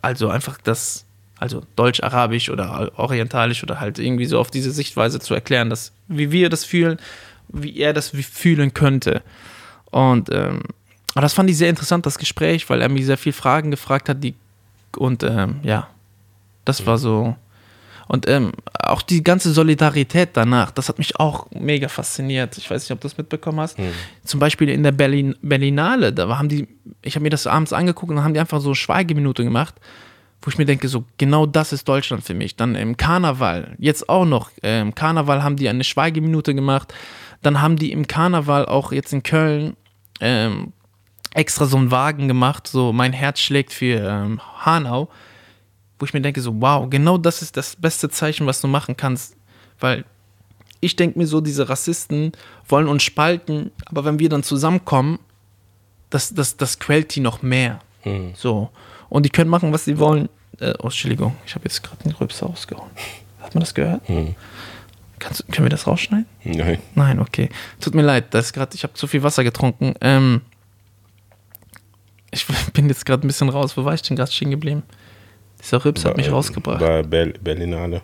also 0.02 0.30
einfach 0.30 0.58
das, 0.64 1.06
also 1.38 1.64
Deutsch, 1.76 2.02
Arabisch 2.02 2.50
oder 2.50 2.94
Orientalisch 2.98 3.64
oder 3.64 3.82
halt 3.82 4.00
irgendwie 4.00 4.26
so 4.26 4.40
auf 4.40 4.50
diese 4.50 4.72
Sichtweise 4.72 5.20
zu 5.20 5.34
erklären, 5.34 5.70
dass 5.70 5.92
wie 6.08 6.32
wir 6.32 6.50
das 6.50 6.64
fühlen, 6.64 7.00
wie 7.50 7.78
er 7.78 7.92
das 7.92 8.12
fühlen 8.12 8.74
könnte. 8.74 9.24
Und 9.92 10.30
ähm, 10.32 10.62
aber 11.16 11.24
das 11.24 11.34
fand 11.34 11.50
ich 11.50 11.58
sehr 11.58 11.70
interessant, 11.70 12.06
das 12.06 12.18
Gespräch, 12.18 12.70
weil 12.70 12.82
er 12.82 12.88
mir 12.88 13.04
sehr 13.04 13.18
viele 13.18 13.34
Fragen 13.34 13.72
gefragt 13.72 14.08
hat, 14.08 14.24
die 14.24 14.36
und 14.96 15.24
ähm, 15.24 15.60
ja, 15.64 15.90
das 16.64 16.86
war 16.86 16.98
so 16.98 17.36
und 18.08 18.28
ähm, 18.28 18.54
auch 18.80 19.02
die 19.02 19.24
ganze 19.24 19.52
Solidarität 19.52 20.30
danach, 20.34 20.72
das 20.72 20.90
hat 20.90 20.98
mich 20.98 21.20
auch 21.20 21.48
mega 21.52 21.90
fasziniert. 21.90 22.58
Ich 22.58 22.70
weiß 22.70 22.84
nicht, 22.84 22.92
ob 22.92 23.02
du 23.02 23.08
das 23.08 23.18
mitbekommen 23.18 23.60
hast. 23.60 23.78
Mhm. 23.78 23.92
Zum 24.24 24.40
Beispiel 24.40 24.70
in 24.70 24.84
der 24.84 24.94
Berlin, 24.94 25.36
Berlinale, 25.42 26.14
da 26.14 26.38
haben 26.38 26.50
die, 26.50 26.68
ich 27.02 27.16
habe 27.16 27.24
mir 27.24 27.30
das 27.30 27.48
abends 27.48 27.74
angeguckt 27.74 28.10
und 28.10 28.18
dann 28.18 28.26
haben 28.26 28.34
die 28.34 28.40
einfach 28.40 28.62
so 28.62 28.74
Schweigeminute 28.74 29.44
gemacht, 29.44 29.76
wo 30.42 30.50
ich 30.50 30.58
mir 30.58 30.66
denke, 30.66 30.88
so 30.88 31.04
genau 31.18 31.46
das 31.46 31.74
ist 31.74 31.88
Deutschland 31.88 32.24
für 32.24 32.34
mich. 32.34 32.56
Dann 32.56 32.76
im 32.76 32.96
Karneval, 32.96 33.76
jetzt 33.80 34.08
auch 34.08 34.26
noch, 34.26 34.52
äh, 34.64 34.80
im 34.82 34.96
Karneval 34.96 35.44
haben 35.44 35.58
die 35.58 35.68
eine 35.68 35.84
Schweigeminute 35.84 36.56
gemacht. 36.56 36.94
Dann 37.42 37.62
haben 37.62 37.76
die 37.76 37.92
im 37.92 38.08
Karneval 38.08 38.66
auch 38.66 38.92
jetzt 38.92 39.14
in 39.14 39.24
Köln 39.24 39.76
ähm, 40.22 40.74
extra 41.34 41.66
so 41.66 41.78
einen 41.78 41.92
Wagen 41.92 42.28
gemacht, 42.28 42.68
so 42.68 42.94
mein 42.94 43.14
Herz 43.14 43.40
schlägt 43.40 43.74
für 43.74 44.00
ähm, 44.00 44.42
Hanau 44.60 45.10
wo 46.00 46.06
ich 46.06 46.14
mir 46.14 46.22
denke, 46.22 46.42
so, 46.42 46.62
wow, 46.62 46.90
genau 46.90 47.18
das 47.18 47.42
ist 47.42 47.58
das 47.58 47.76
beste 47.76 48.10
Zeichen, 48.10 48.46
was 48.48 48.62
du 48.62 48.68
machen 48.68 48.96
kannst. 48.96 49.36
Weil 49.80 50.06
ich 50.80 50.96
denke 50.96 51.18
mir 51.18 51.28
so, 51.28 51.42
diese 51.42 51.70
Rassisten 51.70 52.32
wollen 52.68 52.88
uns 52.88 53.04
spalten, 53.04 53.72
aber 53.86 54.06
wenn 54.06 54.20
wir 54.20 54.30
dann 54.30 54.44
zusammenkommen, 54.44 55.20
das, 56.10 56.34
das, 56.34 56.58
das 56.58 56.80
quält 56.80 57.16
die 57.16 57.20
noch 57.20 57.42
mehr. 57.42 57.80
Mhm. 58.06 58.34
So. 58.36 58.70
Und 59.10 59.26
die 59.26 59.30
können 59.30 59.50
machen, 59.50 59.74
was 59.74 59.86
sie 59.86 60.00
wollen. 60.00 60.30
Äh, 60.60 60.74
oh, 60.80 60.86
Entschuldigung, 60.86 61.36
ich 61.46 61.56
habe 61.56 61.66
jetzt 61.66 61.84
gerade 61.84 62.04
den 62.04 62.14
Rübs 62.14 62.42
ausgehauen. 62.44 62.90
Hat 63.42 63.54
man 63.54 63.62
das 63.62 63.74
gehört? 63.74 64.08
Mhm. 64.10 64.36
Kannst, 65.20 65.48
können 65.52 65.66
wir 65.66 65.70
das 65.70 65.88
rausschneiden? 65.88 66.28
Nein. 66.44 66.80
Nein, 66.94 67.20
okay. 67.20 67.50
Tut 67.80 67.96
mir 67.96 68.04
leid, 68.04 68.34
das 68.34 68.48
ist 68.48 68.54
grad, 68.54 68.76
ich 68.76 68.84
habe 68.84 68.94
zu 68.94 69.08
viel 69.08 69.24
Wasser 69.24 69.44
getrunken. 69.44 69.96
Ähm, 70.02 70.42
ich 72.32 72.46
bin 72.74 72.88
jetzt 72.88 73.06
gerade 73.06 73.26
ein 73.26 73.28
bisschen 73.28 73.50
raus. 73.50 73.78
Wo 73.78 73.86
war 73.86 73.94
ich 73.94 74.02
denn 74.02 74.16
gerade 74.16 74.32
stehen 74.32 74.52
geblieben? 74.52 74.84
Dieser 75.62 75.84
Rips 75.84 76.06
hat 76.06 76.18
mich 76.18 76.32
rausgebracht. 76.32 76.80
Bei 76.80 77.04
Ber 77.04 77.28
Berlinale. 77.28 78.02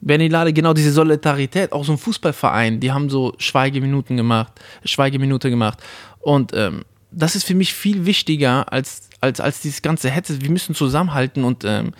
Berlinale, 0.00 0.52
genau 0.52 0.74
diese 0.74 0.92
Solidarität, 0.92 1.72
auch 1.72 1.84
so 1.84 1.92
ein 1.92 1.98
Fußballverein, 1.98 2.80
die 2.80 2.92
haben 2.92 3.08
so 3.08 3.32
Schweigeminuten 3.38 4.16
gemacht, 4.16 4.52
Schweigeminute 4.84 5.50
gemacht. 5.50 5.82
Und 6.20 6.52
ähm, 6.54 6.84
das 7.10 7.34
ist 7.34 7.44
für 7.44 7.54
mich 7.54 7.72
viel 7.72 8.04
wichtiger 8.04 8.70
als, 8.72 9.08
als, 9.20 9.40
als 9.40 9.60
dieses 9.60 9.80
ganze 9.82 10.10
Hetze. 10.10 10.40
Wir 10.40 10.50
müssen 10.50 10.74
zusammenhalten 10.74 11.44
und 11.44 11.64
ähm, 11.64 11.92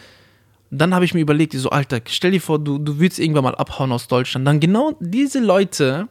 dann 0.71 0.95
habe 0.95 1.05
ich 1.05 1.15
mir 1.15 1.21
überlegt, 1.21 1.55
so, 1.55 1.71
Alter, 1.71 2.01
stell 2.07 2.33
dir 2.33 2.41
vor, 2.41 2.59
du, 2.59 2.79
du 2.79 2.99
willst 2.99 3.19
irgendwann 3.19 3.45
mal 3.45 3.55
abhauen 3.55 3.93
aus 3.93 4.09
Deutschland. 4.09 4.47
Dann 4.47 4.61
genau 4.61 4.95
diese 5.01 5.41
Leute, 5.41 6.09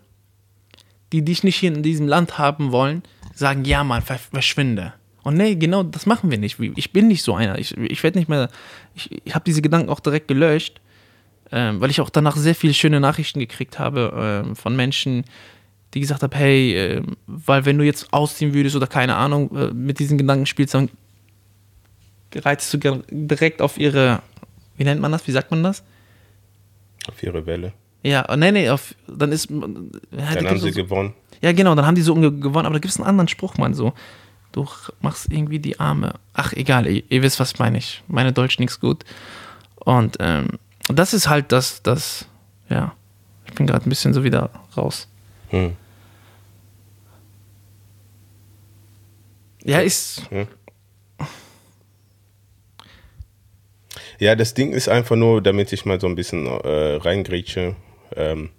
die 1.12 1.24
dich 1.24 1.44
nicht 1.44 1.58
hier 1.58 1.74
in 1.74 1.84
diesem 1.84 2.08
Land 2.08 2.38
haben 2.38 2.72
wollen, 2.72 3.04
sagen, 3.34 3.66
ja, 3.66 3.84
Mann, 3.84 4.02
verschwinde. 4.02 4.94
Und 5.26 5.38
nee, 5.38 5.56
genau 5.56 5.82
das 5.82 6.06
machen 6.06 6.30
wir 6.30 6.38
nicht. 6.38 6.60
Ich 6.76 6.94
bin 6.94 7.08
nicht 7.08 7.24
so 7.24 7.34
einer. 7.34 7.58
Ich, 7.58 7.76
ich 7.76 8.04
werde 8.04 8.20
nicht 8.20 8.30
mehr. 8.30 8.48
Ich, 8.94 9.10
ich 9.26 9.34
habe 9.34 9.44
diese 9.44 9.64
Gedanken 9.64 9.90
auch 9.90 10.00
direkt 10.00 10.28
gelöscht, 10.28 10.80
ähm, 11.52 11.82
weil 11.82 11.90
ich 11.90 12.00
auch 12.00 12.12
danach 12.12 12.36
sehr 12.36 12.54
viele 12.54 12.76
schöne 12.76 13.00
Nachrichten 13.00 13.40
gekriegt 13.40 13.80
habe 13.80 14.44
ähm, 14.46 14.56
von 14.56 14.76
Menschen, 14.76 15.26
die 15.96 16.00
gesagt 16.00 16.22
haben: 16.22 16.36
Hey, 16.36 16.76
äh, 16.78 17.04
weil 17.26 17.66
wenn 17.66 17.80
du 17.80 17.84
jetzt 17.84 18.14
ausziehen 18.14 18.54
würdest 18.54 18.76
oder 18.76 18.86
keine 18.86 19.16
Ahnung, 19.16 19.50
äh, 19.58 19.74
mit 19.74 19.98
diesen 19.98 20.20
Gedanken 20.20 20.46
spielst, 20.46 20.76
dann 20.76 20.92
reitest 22.36 22.76
du 22.76 23.04
direkt 23.10 23.64
auf 23.64 23.80
ihre. 23.80 24.22
Wie 24.78 24.84
nennt 24.84 25.02
man 25.02 25.12
das? 25.12 25.26
Wie 25.26 25.32
sagt 25.32 25.50
man 25.50 25.64
das? 25.64 25.84
Auf 27.08 27.24
ihre 27.24 27.48
Welle. 27.48 27.74
Ja, 28.04 28.36
nee, 28.36 28.52
nee, 28.52 28.70
auf, 28.70 28.94
dann 29.08 29.32
ist. 29.32 29.50
Ja, 29.50 29.58
dann 30.36 30.50
haben 30.50 30.60
sie 30.60 30.70
so, 30.70 30.84
gewonnen. 30.84 31.16
Ja, 31.42 31.52
genau, 31.52 31.74
dann 31.74 31.88
haben 31.88 31.96
die 31.96 32.04
so 32.04 32.14
gewonnen, 32.14 32.68
aber 32.68 32.76
da 32.76 32.80
gibt 32.80 32.92
es 32.92 32.98
einen 33.00 33.08
anderen 33.08 33.28
Spruch, 33.28 33.58
man, 33.58 33.74
so 33.74 33.96
du 34.56 34.68
machst 35.02 35.32
irgendwie 35.32 35.60
die 35.60 35.80
Arme. 35.80 36.16
Ach, 36.34 36.54
egal, 36.54 36.88
ihr, 36.88 37.04
ihr 37.10 37.22
wisst, 37.22 37.40
was 37.40 37.60
meine 37.60 37.78
ich. 37.78 38.04
Meine 38.08 38.32
Deutsch 38.32 38.60
nichts 38.60 38.80
gut. 38.80 39.04
Und 39.76 40.18
ähm, 40.20 40.60
das 40.88 41.14
ist 41.14 41.28
halt 41.28 41.52
das, 41.52 41.84
das, 41.84 42.26
ja, 42.70 42.96
ich 43.46 43.54
bin 43.54 43.68
gerade 43.68 43.86
ein 43.86 43.90
bisschen 43.90 44.14
so 44.14 44.24
wieder 44.24 44.50
raus. 44.78 45.08
Hm. 45.50 45.76
Ja, 49.64 49.80
ist. 49.80 50.30
Hm. 50.30 50.48
Ja, 54.20 54.36
das 54.36 54.54
Ding 54.54 54.72
ist 54.72 54.88
einfach 54.88 55.16
nur, 55.16 55.42
damit 55.42 55.74
ich 55.74 55.86
mal 55.86 56.00
so 56.00 56.08
ein 56.08 56.16
bisschen 56.16 56.46
äh, 56.48 56.96
reingrätsche. 56.96 57.76
Ähm, 58.16 58.52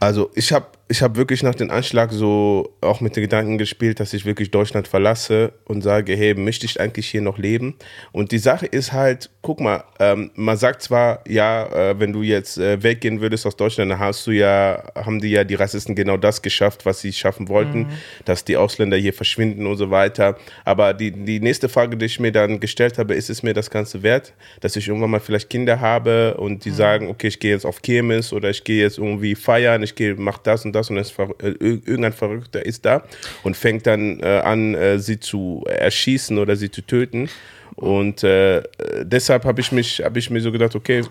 also 0.00 0.30
ich 0.34 0.52
habe 0.52 0.66
ich 0.86 1.02
hab 1.02 1.16
wirklich 1.16 1.42
nach 1.42 1.54
dem 1.54 1.70
Anschlag 1.70 2.12
so 2.12 2.74
auch 2.82 3.00
mit 3.00 3.16
den 3.16 3.22
Gedanken 3.22 3.56
gespielt, 3.56 4.00
dass 4.00 4.12
ich 4.12 4.26
wirklich 4.26 4.50
Deutschland 4.50 4.86
verlasse 4.86 5.54
und 5.64 5.80
sage, 5.80 6.14
hey, 6.14 6.34
möchte 6.34 6.66
ich 6.66 6.78
eigentlich 6.78 7.08
hier 7.08 7.22
noch 7.22 7.38
leben? 7.38 7.76
Und 8.12 8.32
die 8.32 8.38
Sache 8.38 8.66
ist 8.66 8.92
halt, 8.92 9.30
guck 9.40 9.60
mal, 9.60 9.84
ähm, 9.98 10.30
man 10.34 10.58
sagt 10.58 10.82
zwar, 10.82 11.24
ja, 11.26 11.66
äh, 11.72 11.98
wenn 11.98 12.12
du 12.12 12.20
jetzt 12.20 12.58
äh, 12.58 12.82
weggehen 12.82 13.22
würdest 13.22 13.46
aus 13.46 13.56
Deutschland, 13.56 13.90
dann 13.90 13.98
hast 13.98 14.26
du 14.26 14.32
ja, 14.32 14.84
haben 14.94 15.20
die 15.20 15.30
ja 15.30 15.44
die 15.44 15.54
Rassisten 15.54 15.94
genau 15.94 16.18
das 16.18 16.42
geschafft, 16.42 16.84
was 16.84 17.00
sie 17.00 17.14
schaffen 17.14 17.48
wollten, 17.48 17.78
mhm. 17.78 17.88
dass 18.26 18.44
die 18.44 18.58
Ausländer 18.58 18.98
hier 18.98 19.14
verschwinden 19.14 19.66
und 19.66 19.78
so 19.78 19.90
weiter. 19.90 20.36
Aber 20.66 20.92
die, 20.92 21.12
die 21.12 21.40
nächste 21.40 21.70
Frage, 21.70 21.96
die 21.96 22.04
ich 22.04 22.20
mir 22.20 22.32
dann 22.32 22.60
gestellt 22.60 22.98
habe, 22.98 23.14
ist 23.14 23.30
es 23.30 23.42
mir 23.42 23.54
das 23.54 23.70
Ganze 23.70 24.02
wert, 24.02 24.34
dass 24.60 24.76
ich 24.76 24.86
irgendwann 24.86 25.10
mal 25.10 25.20
vielleicht 25.20 25.48
Kinder 25.48 25.80
habe 25.80 26.36
und 26.36 26.66
die 26.66 26.70
mhm. 26.70 26.74
sagen, 26.74 27.08
okay, 27.08 27.28
ich 27.28 27.40
gehe 27.40 27.52
jetzt 27.52 27.64
auf 27.64 27.80
Kirmes 27.80 28.34
oder 28.34 28.50
ich 28.50 28.64
gehe 28.64 28.82
jetzt 28.82 28.98
irgendwie 28.98 29.34
feiern, 29.34 29.82
ich 29.82 29.94
gehe, 29.94 30.14
mach 30.14 30.36
das 30.36 30.66
und 30.66 30.73
das 30.74 30.90
und 30.90 30.98
es, 30.98 31.12
äh, 31.18 31.48
irgendein 31.58 32.12
Verrückter 32.12 32.64
ist 32.64 32.84
da 32.84 33.04
und 33.42 33.56
fängt 33.56 33.86
dann 33.86 34.20
äh, 34.20 34.40
an, 34.44 34.74
äh, 34.74 34.98
sie 34.98 35.20
zu 35.20 35.64
erschießen 35.68 36.38
oder 36.38 36.56
sie 36.56 36.70
zu 36.70 36.82
töten. 36.82 37.28
Und 37.76 38.22
äh, 38.22 38.62
deshalb 39.02 39.44
habe 39.44 39.60
ich 39.60 39.70
habe 39.72 40.18
ich 40.18 40.30
mir 40.30 40.40
so 40.40 40.52
gedacht, 40.52 40.76
okay, 40.76 41.02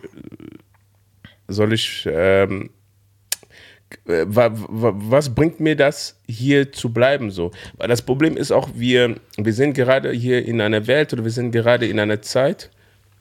soll 1.48 1.74
ich, 1.74 2.08
ähm, 2.12 2.70
äh, 4.06 4.26
was 4.28 5.34
bringt 5.34 5.60
mir 5.60 5.76
das, 5.76 6.20
hier 6.28 6.72
zu 6.72 6.94
bleiben 6.94 7.32
so? 7.32 7.52
Weil 7.78 7.88
das 7.88 8.02
Problem 8.02 8.38
ist 8.38 8.52
auch, 8.52 8.70
wir, 8.76 9.16
wir 9.38 9.54
sind 9.54 9.74
gerade 9.74 10.12
hier 10.12 10.46
in 10.46 10.62
einer 10.62 10.88
Welt 10.88 11.14
oder 11.14 11.24
wir 11.24 11.32
sind 11.32 11.52
gerade 11.52 11.88
in 11.88 12.00
einer 12.00 12.22
Zeit, 12.22 12.72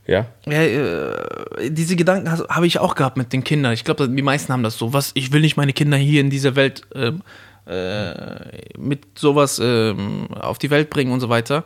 ja. 0.07 0.27
ja 0.47 0.63
äh, 0.63 1.71
diese 1.71 1.97
Gedanken 1.97 2.31
habe 2.31 2.67
ich 2.67 2.79
auch 2.79 2.95
gehabt 2.95 3.17
mit 3.17 3.33
den 3.33 3.45
Kindern. 3.45 3.73
Ich 3.73 3.85
glaube, 3.85 4.09
die 4.09 4.23
meisten 4.23 4.53
haben 4.53 4.63
das 4.63 4.77
so. 4.77 4.93
Was, 4.93 5.13
ich 5.15 5.33
will 5.33 5.41
nicht 5.41 5.57
meine 5.57 5.73
Kinder 5.73 5.97
hier 5.97 6.21
in 6.21 6.31
dieser 6.31 6.57
Welt 6.57 6.83
äh, 6.95 7.13
äh, 7.67 8.35
mit 8.77 9.19
sowas 9.19 9.59
äh, 9.59 9.95
auf 10.31 10.59
die 10.59 10.71
Welt 10.71 10.91
bringen 10.91 11.13
und 11.13 11.21
so 11.21 11.29
weiter. 11.29 11.65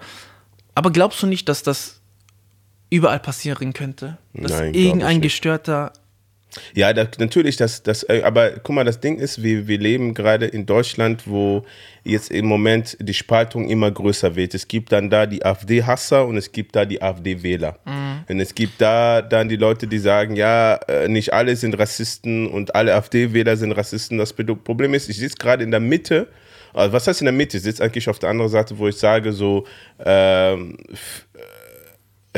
Aber 0.74 0.90
glaubst 0.90 1.22
du 1.22 1.26
nicht, 1.26 1.48
dass 1.48 1.62
das 1.62 2.02
überall 2.90 3.20
passieren 3.20 3.72
könnte? 3.72 4.18
Dass 4.34 4.52
Nein, 4.52 4.74
irgendein 4.74 5.20
gestörter 5.22 5.92
ja, 6.74 6.92
das, 6.92 7.18
natürlich, 7.18 7.56
das, 7.56 7.82
das, 7.82 8.02
äh, 8.04 8.22
aber 8.24 8.50
guck 8.62 8.74
mal, 8.74 8.84
das 8.84 9.00
Ding 9.00 9.18
ist, 9.18 9.42
wir, 9.42 9.66
wir 9.68 9.78
leben 9.78 10.14
gerade 10.14 10.46
in 10.46 10.66
Deutschland, 10.66 11.22
wo 11.26 11.64
jetzt 12.04 12.30
im 12.30 12.46
Moment 12.46 12.96
die 13.00 13.14
Spaltung 13.14 13.68
immer 13.68 13.90
größer 13.90 14.36
wird. 14.36 14.54
Es 14.54 14.68
gibt 14.68 14.92
dann 14.92 15.10
da 15.10 15.26
die 15.26 15.44
AfD-Hasser 15.44 16.26
und 16.26 16.36
es 16.36 16.52
gibt 16.52 16.76
da 16.76 16.84
die 16.84 17.02
AfD-Wähler. 17.02 17.78
Mhm. 17.84 18.24
Und 18.28 18.40
es 18.40 18.54
gibt 18.54 18.80
da 18.80 19.22
dann 19.22 19.48
die 19.48 19.56
Leute, 19.56 19.86
die 19.86 19.98
sagen, 19.98 20.36
ja, 20.36 20.76
äh, 20.88 21.08
nicht 21.08 21.32
alle 21.32 21.56
sind 21.56 21.78
Rassisten 21.78 22.46
und 22.46 22.74
alle 22.74 22.94
AfD-Wähler 22.94 23.56
sind 23.56 23.72
Rassisten. 23.72 24.18
Das 24.18 24.32
Problem 24.32 24.94
ist, 24.94 25.08
ich 25.08 25.18
sitze 25.18 25.36
gerade 25.36 25.64
in 25.64 25.70
der 25.70 25.80
Mitte. 25.80 26.28
Also 26.72 26.92
was 26.92 27.06
heißt 27.06 27.22
in 27.22 27.26
der 27.26 27.32
Mitte? 27.32 27.56
Ich 27.56 27.62
sitze 27.62 27.82
eigentlich 27.82 28.08
auf 28.08 28.18
der 28.18 28.28
anderen 28.28 28.50
Seite, 28.50 28.78
wo 28.78 28.86
ich 28.86 28.96
sage, 28.96 29.32
so, 29.32 29.64
ähm, 30.04 30.76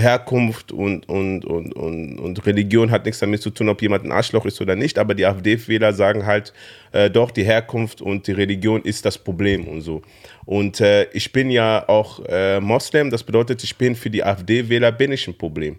Herkunft 0.01 0.73
und, 0.73 1.09
und, 1.09 1.45
und, 1.45 1.75
und, 1.75 2.19
und 2.19 2.47
Religion 2.47 2.91
hat 2.91 3.05
nichts 3.05 3.21
damit 3.21 3.43
zu 3.43 3.51
tun, 3.51 3.69
ob 3.69 3.83
jemand 3.83 4.05
ein 4.05 4.13
Arschloch 4.13 4.47
ist 4.47 4.61
oder 4.61 4.77
nicht, 4.77 4.99
aber 4.99 5.15
die 5.15 5.27
AfD-Wähler 5.27 5.93
sagen 5.93 6.27
halt, 6.27 6.53
äh, 6.93 7.11
doch, 7.11 7.31
die 7.31 7.45
Herkunft 7.45 8.01
und 8.01 8.27
die 8.27 8.33
Religion 8.33 8.83
ist 8.83 9.05
das 9.05 9.19
Problem 9.19 9.67
und 9.67 9.81
so. 9.81 10.03
Und 10.45 10.81
äh, 10.81 11.05
ich 11.13 11.33
bin 11.33 11.51
ja 11.51 11.89
auch 11.89 12.25
äh, 12.27 12.61
Moslem, 12.61 13.11
das 13.11 13.23
bedeutet, 13.23 13.63
ich 13.65 13.77
bin 13.77 13.95
für 13.95 14.11
die 14.11 14.25
AfD-Wähler 14.25 14.93
bin 14.93 15.13
ich 15.13 15.27
ein 15.29 15.37
Problem. 15.37 15.79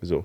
So. 0.00 0.24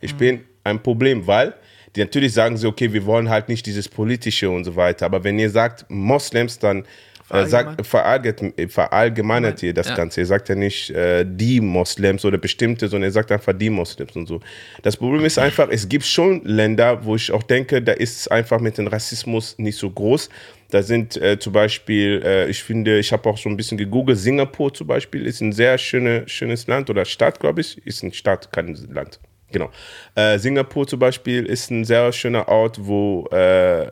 Ich 0.00 0.14
mhm. 0.14 0.18
bin 0.18 0.40
ein 0.64 0.82
Problem, 0.82 1.26
weil 1.26 1.54
die 1.96 2.00
natürlich 2.00 2.32
sagen 2.32 2.56
sie, 2.56 2.66
okay, 2.66 2.92
wir 2.92 3.04
wollen 3.06 3.28
halt 3.28 3.48
nicht 3.48 3.66
dieses 3.66 3.88
Politische 3.88 4.50
und 4.50 4.64
so 4.64 4.76
weiter, 4.76 5.06
aber 5.06 5.24
wenn 5.24 5.38
ihr 5.38 5.50
sagt 5.50 5.86
Moslems, 5.88 6.58
dann 6.58 6.84
äh, 7.30 7.46
sagt, 7.46 7.86
verallgemeinert 7.86 9.62
ihr 9.62 9.74
das 9.74 9.88
ja. 9.88 9.94
Ganze. 9.94 10.20
Ihr 10.20 10.26
sagt 10.26 10.48
ja 10.48 10.54
nicht 10.54 10.90
äh, 10.90 11.24
die 11.28 11.60
Moslems 11.60 12.24
oder 12.24 12.38
bestimmte, 12.38 12.88
sondern 12.88 13.08
ihr 13.08 13.12
sagt 13.12 13.30
einfach 13.32 13.52
die 13.52 13.70
Moslems 13.70 14.16
und 14.16 14.26
so. 14.26 14.40
Das 14.82 14.96
Problem 14.96 15.24
ist 15.24 15.38
einfach, 15.38 15.68
es 15.70 15.88
gibt 15.88 16.04
schon 16.04 16.44
Länder, 16.44 17.04
wo 17.04 17.16
ich 17.16 17.30
auch 17.30 17.42
denke, 17.42 17.82
da 17.82 17.92
ist 17.92 18.20
es 18.20 18.28
einfach 18.28 18.60
mit 18.60 18.78
dem 18.78 18.86
Rassismus 18.86 19.58
nicht 19.58 19.76
so 19.76 19.90
groß. 19.90 20.28
Da 20.70 20.82
sind 20.82 21.16
äh, 21.16 21.38
zum 21.38 21.52
Beispiel, 21.52 22.22
äh, 22.24 22.48
ich 22.50 22.62
finde, 22.62 22.98
ich 22.98 23.12
habe 23.12 23.28
auch 23.28 23.38
so 23.38 23.48
ein 23.48 23.56
bisschen 23.56 23.78
gegoogelt, 23.78 24.18
Singapur 24.18 24.72
zum 24.72 24.86
Beispiel 24.86 25.26
ist 25.26 25.40
ein 25.40 25.52
sehr 25.52 25.78
schöne, 25.78 26.28
schönes 26.28 26.66
Land 26.66 26.90
oder 26.90 27.04
Stadt, 27.04 27.40
glaube 27.40 27.62
ich, 27.62 27.84
ist 27.86 28.02
ein 28.02 28.12
Stadt, 28.12 28.52
kein 28.52 28.74
Land. 28.92 29.18
Genau. 29.50 29.70
Äh, 30.14 30.38
Singapur 30.38 30.86
zum 30.86 30.98
Beispiel 30.98 31.46
ist 31.46 31.70
ein 31.70 31.84
sehr 31.84 32.12
schöner 32.12 32.48
Ort, 32.48 32.78
wo 32.80 33.26
äh, 33.30 33.86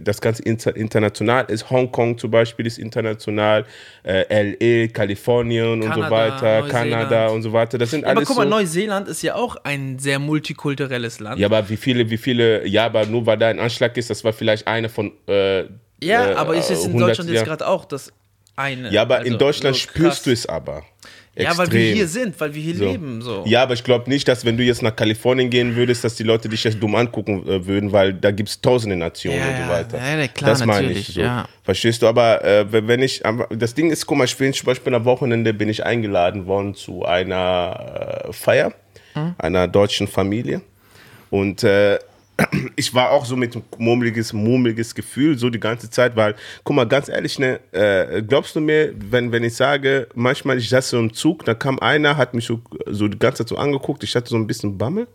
das 0.00 0.20
Ganze 0.20 0.42
inter 0.44 0.76
international 0.76 1.46
ist. 1.48 1.68
Hongkong 1.70 2.16
zum 2.18 2.30
Beispiel 2.30 2.66
ist 2.66 2.78
international, 2.78 3.64
äh, 4.04 4.24
LA, 4.30 4.88
Kalifornien 4.88 5.80
Kanada, 5.80 5.96
und 5.96 6.04
so 6.04 6.10
weiter, 6.10 6.68
Kanada 6.68 7.26
und 7.28 7.42
so 7.42 7.52
weiter. 7.52 7.78
Das 7.78 7.90
sind 7.90 8.02
ja, 8.02 8.08
alles. 8.08 8.18
Aber 8.18 8.26
guck 8.26 8.36
mal, 8.36 8.44
so 8.44 8.48
Neuseeland 8.50 9.08
ist 9.08 9.22
ja 9.22 9.34
auch 9.34 9.56
ein 9.64 9.98
sehr 9.98 10.20
multikulturelles 10.20 11.18
Land. 11.18 11.40
Ja, 11.40 11.48
aber 11.48 11.68
wie 11.68 11.76
viele, 11.76 12.08
wie 12.08 12.18
viele, 12.18 12.66
ja, 12.66 12.86
aber 12.86 13.06
nur 13.06 13.26
weil 13.26 13.38
da 13.38 13.48
ein 13.48 13.58
Anschlag 13.58 13.96
ist, 13.96 14.10
das 14.10 14.22
war 14.22 14.32
vielleicht 14.32 14.68
eine 14.68 14.88
von. 14.88 15.12
Äh, 15.26 15.64
ja, 16.02 16.36
aber 16.36 16.54
ist 16.54 16.70
es 16.70 16.84
in 16.84 16.96
Deutschland 16.96 17.30
jetzt 17.30 17.44
gerade 17.44 17.66
auch 17.66 17.86
das 17.86 18.12
eine? 18.54 18.90
Ja, 18.92 19.02
aber 19.02 19.16
also, 19.16 19.32
in 19.32 19.38
Deutschland 19.38 19.74
so 19.74 19.82
spürst 19.82 20.26
du 20.26 20.30
es 20.30 20.46
aber. 20.46 20.84
Ja, 21.38 21.56
weil 21.58 21.70
wir 21.70 21.92
hier 21.92 22.08
sind, 22.08 22.38
weil 22.40 22.54
wir 22.54 22.62
hier 22.62 22.76
so. 22.76 22.84
leben. 22.90 23.20
So. 23.20 23.44
Ja, 23.46 23.62
aber 23.62 23.74
ich 23.74 23.84
glaube 23.84 24.08
nicht, 24.08 24.26
dass 24.26 24.44
wenn 24.44 24.56
du 24.56 24.62
jetzt 24.62 24.82
nach 24.82 24.96
Kalifornien 24.96 25.50
gehen 25.50 25.76
würdest, 25.76 26.02
dass 26.02 26.14
die 26.14 26.22
Leute 26.22 26.48
dich 26.48 26.64
jetzt 26.64 26.82
dumm 26.82 26.94
angucken 26.94 27.46
äh, 27.46 27.66
würden, 27.66 27.92
weil 27.92 28.14
da 28.14 28.30
gibt 28.30 28.48
es 28.48 28.60
tausende 28.60 28.96
Nationen 28.96 29.38
ja, 29.38 29.48
und 29.48 29.64
so 29.64 29.70
weiter. 29.70 29.98
Ja, 29.98 30.18
ja 30.18 30.28
klar, 30.28 30.50
das 30.50 30.64
meine 30.64 30.92
ich 30.92 31.08
so. 31.08 31.20
Ja. 31.20 31.46
Verstehst 31.62 32.00
du? 32.00 32.06
Aber 32.06 32.42
äh, 32.42 32.64
wenn 32.70 33.02
ich, 33.02 33.22
das 33.50 33.74
Ding 33.74 33.90
ist, 33.90 34.06
guck 34.06 34.16
mal, 34.16 34.24
ich 34.24 34.36
bin 34.36 34.52
zum 34.54 34.66
Beispiel 34.66 34.94
am 34.94 35.04
Wochenende 35.04 35.52
bin 35.52 35.68
ich 35.68 35.84
eingeladen 35.84 36.46
worden 36.46 36.74
zu 36.74 37.04
einer 37.04 38.24
äh, 38.28 38.32
Feier 38.32 38.72
hm? 39.12 39.34
einer 39.38 39.68
deutschen 39.68 40.06
Familie. 40.06 40.62
Und 41.30 41.64
äh, 41.64 41.98
ich 42.76 42.92
war 42.94 43.10
auch 43.10 43.24
so 43.24 43.36
mit 43.36 43.54
einem 43.54 43.64
murmeliges, 43.78 44.32
murmeliges 44.32 44.94
Gefühl 44.94 45.38
so 45.38 45.50
die 45.50 45.60
ganze 45.60 45.90
Zeit, 45.90 46.16
weil, 46.16 46.34
guck 46.64 46.76
mal, 46.76 46.86
ganz 46.86 47.08
ehrlich, 47.08 47.38
ne, 47.38 47.60
äh, 47.72 48.22
glaubst 48.22 48.56
du 48.56 48.60
mir, 48.60 48.94
wenn, 48.94 49.32
wenn 49.32 49.44
ich 49.44 49.54
sage, 49.54 50.08
manchmal 50.14 50.58
ich 50.58 50.68
saß 50.68 50.90
so 50.90 50.98
im 50.98 51.12
Zug, 51.12 51.44
da 51.44 51.54
kam 51.54 51.78
einer, 51.78 52.16
hat 52.16 52.34
mich 52.34 52.46
so, 52.46 52.60
so 52.86 53.08
die 53.08 53.18
ganze 53.18 53.38
Zeit 53.38 53.48
so 53.48 53.56
angeguckt, 53.56 54.02
ich 54.04 54.14
hatte 54.14 54.28
so 54.28 54.36
ein 54.36 54.46
bisschen 54.46 54.76
Bammel. 54.78 55.06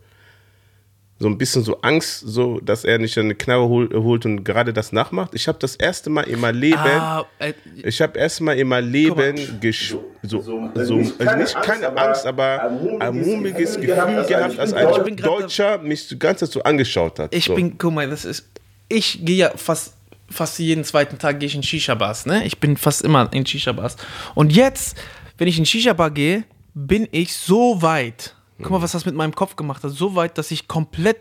So 1.21 1.27
ein 1.27 1.37
bisschen 1.37 1.63
so 1.63 1.79
Angst, 1.81 2.23
so 2.25 2.59
dass 2.59 2.83
er 2.83 2.97
nicht 2.97 3.15
eine 3.17 3.35
Knarre 3.35 3.69
hol, 3.69 3.87
holt 3.93 4.25
und 4.25 4.43
gerade 4.43 4.73
das 4.73 4.91
nachmacht. 4.91 5.35
Ich 5.35 5.47
habe 5.47 5.59
das 5.59 5.75
erste 5.75 6.09
Mal 6.09 6.23
in 6.23 6.39
meinem 6.39 6.59
Leben, 6.59 6.77
Ah, 6.79 7.25
äh, 7.37 7.53
ich 7.83 8.01
habe 8.01 8.17
erst 8.17 8.41
mal 8.41 8.57
in 8.57 8.67
meinem 8.67 8.91
Leben 8.91 9.59
gesch 9.61 9.95
so, 10.23 10.41
so, 10.41 10.69
also 10.75 10.95
nicht 10.95 11.61
keine 11.61 11.95
Angst, 11.95 12.25
aber 12.25 12.63
ein 12.99 13.15
mulmiges 13.21 13.75
Gefühl 13.75 14.25
gehabt, 14.27 14.57
als 14.59 14.73
bin 14.73 14.79
ein 15.13 15.15
grad- 15.15 15.27
Deutscher 15.27 15.77
mich 15.77 16.07
die 16.07 16.17
ganze 16.17 16.45
Zeit 16.45 16.53
so 16.53 16.63
angeschaut 16.63 17.19
hat. 17.19 17.33
Ich 17.35 17.45
so. 17.45 17.55
bin, 17.55 17.77
guck 17.77 17.93
mal, 17.93 18.09
das 18.09 18.25
ist, 18.25 18.47
ich 18.89 19.23
gehe 19.23 19.37
ja 19.37 19.51
fast, 19.55 19.93
fast 20.29 20.57
jeden 20.59 20.83
zweiten 20.83 21.17
Tag 21.19 21.39
gehe 21.39 21.47
ich 21.47 21.55
in 21.55 21.61
Shisha-Bars, 21.63 22.25
ne? 22.25 22.43
Ich 22.45 22.57
bin 22.59 22.77
fast 22.77 23.03
immer 23.03 23.29
in 23.31 23.45
Shisha-Bars. 23.45 23.95
Und 24.33 24.51
jetzt, 24.55 24.97
wenn 25.37 25.47
ich 25.47 25.59
in 25.59 25.65
Shisha-Bar 25.65 26.09
gehe, 26.11 26.45
bin 26.73 27.07
ich 27.11 27.33
so 27.35 27.81
weit. 27.81 28.35
Guck 28.61 28.71
mal, 28.71 28.81
was 28.81 28.91
das 28.93 29.05
mit 29.05 29.15
meinem 29.15 29.33
Kopf 29.35 29.55
gemacht 29.55 29.83
hat. 29.83 29.91
So 29.91 30.15
weit, 30.15 30.37
dass 30.37 30.51
ich 30.51 30.67
komplett 30.67 31.17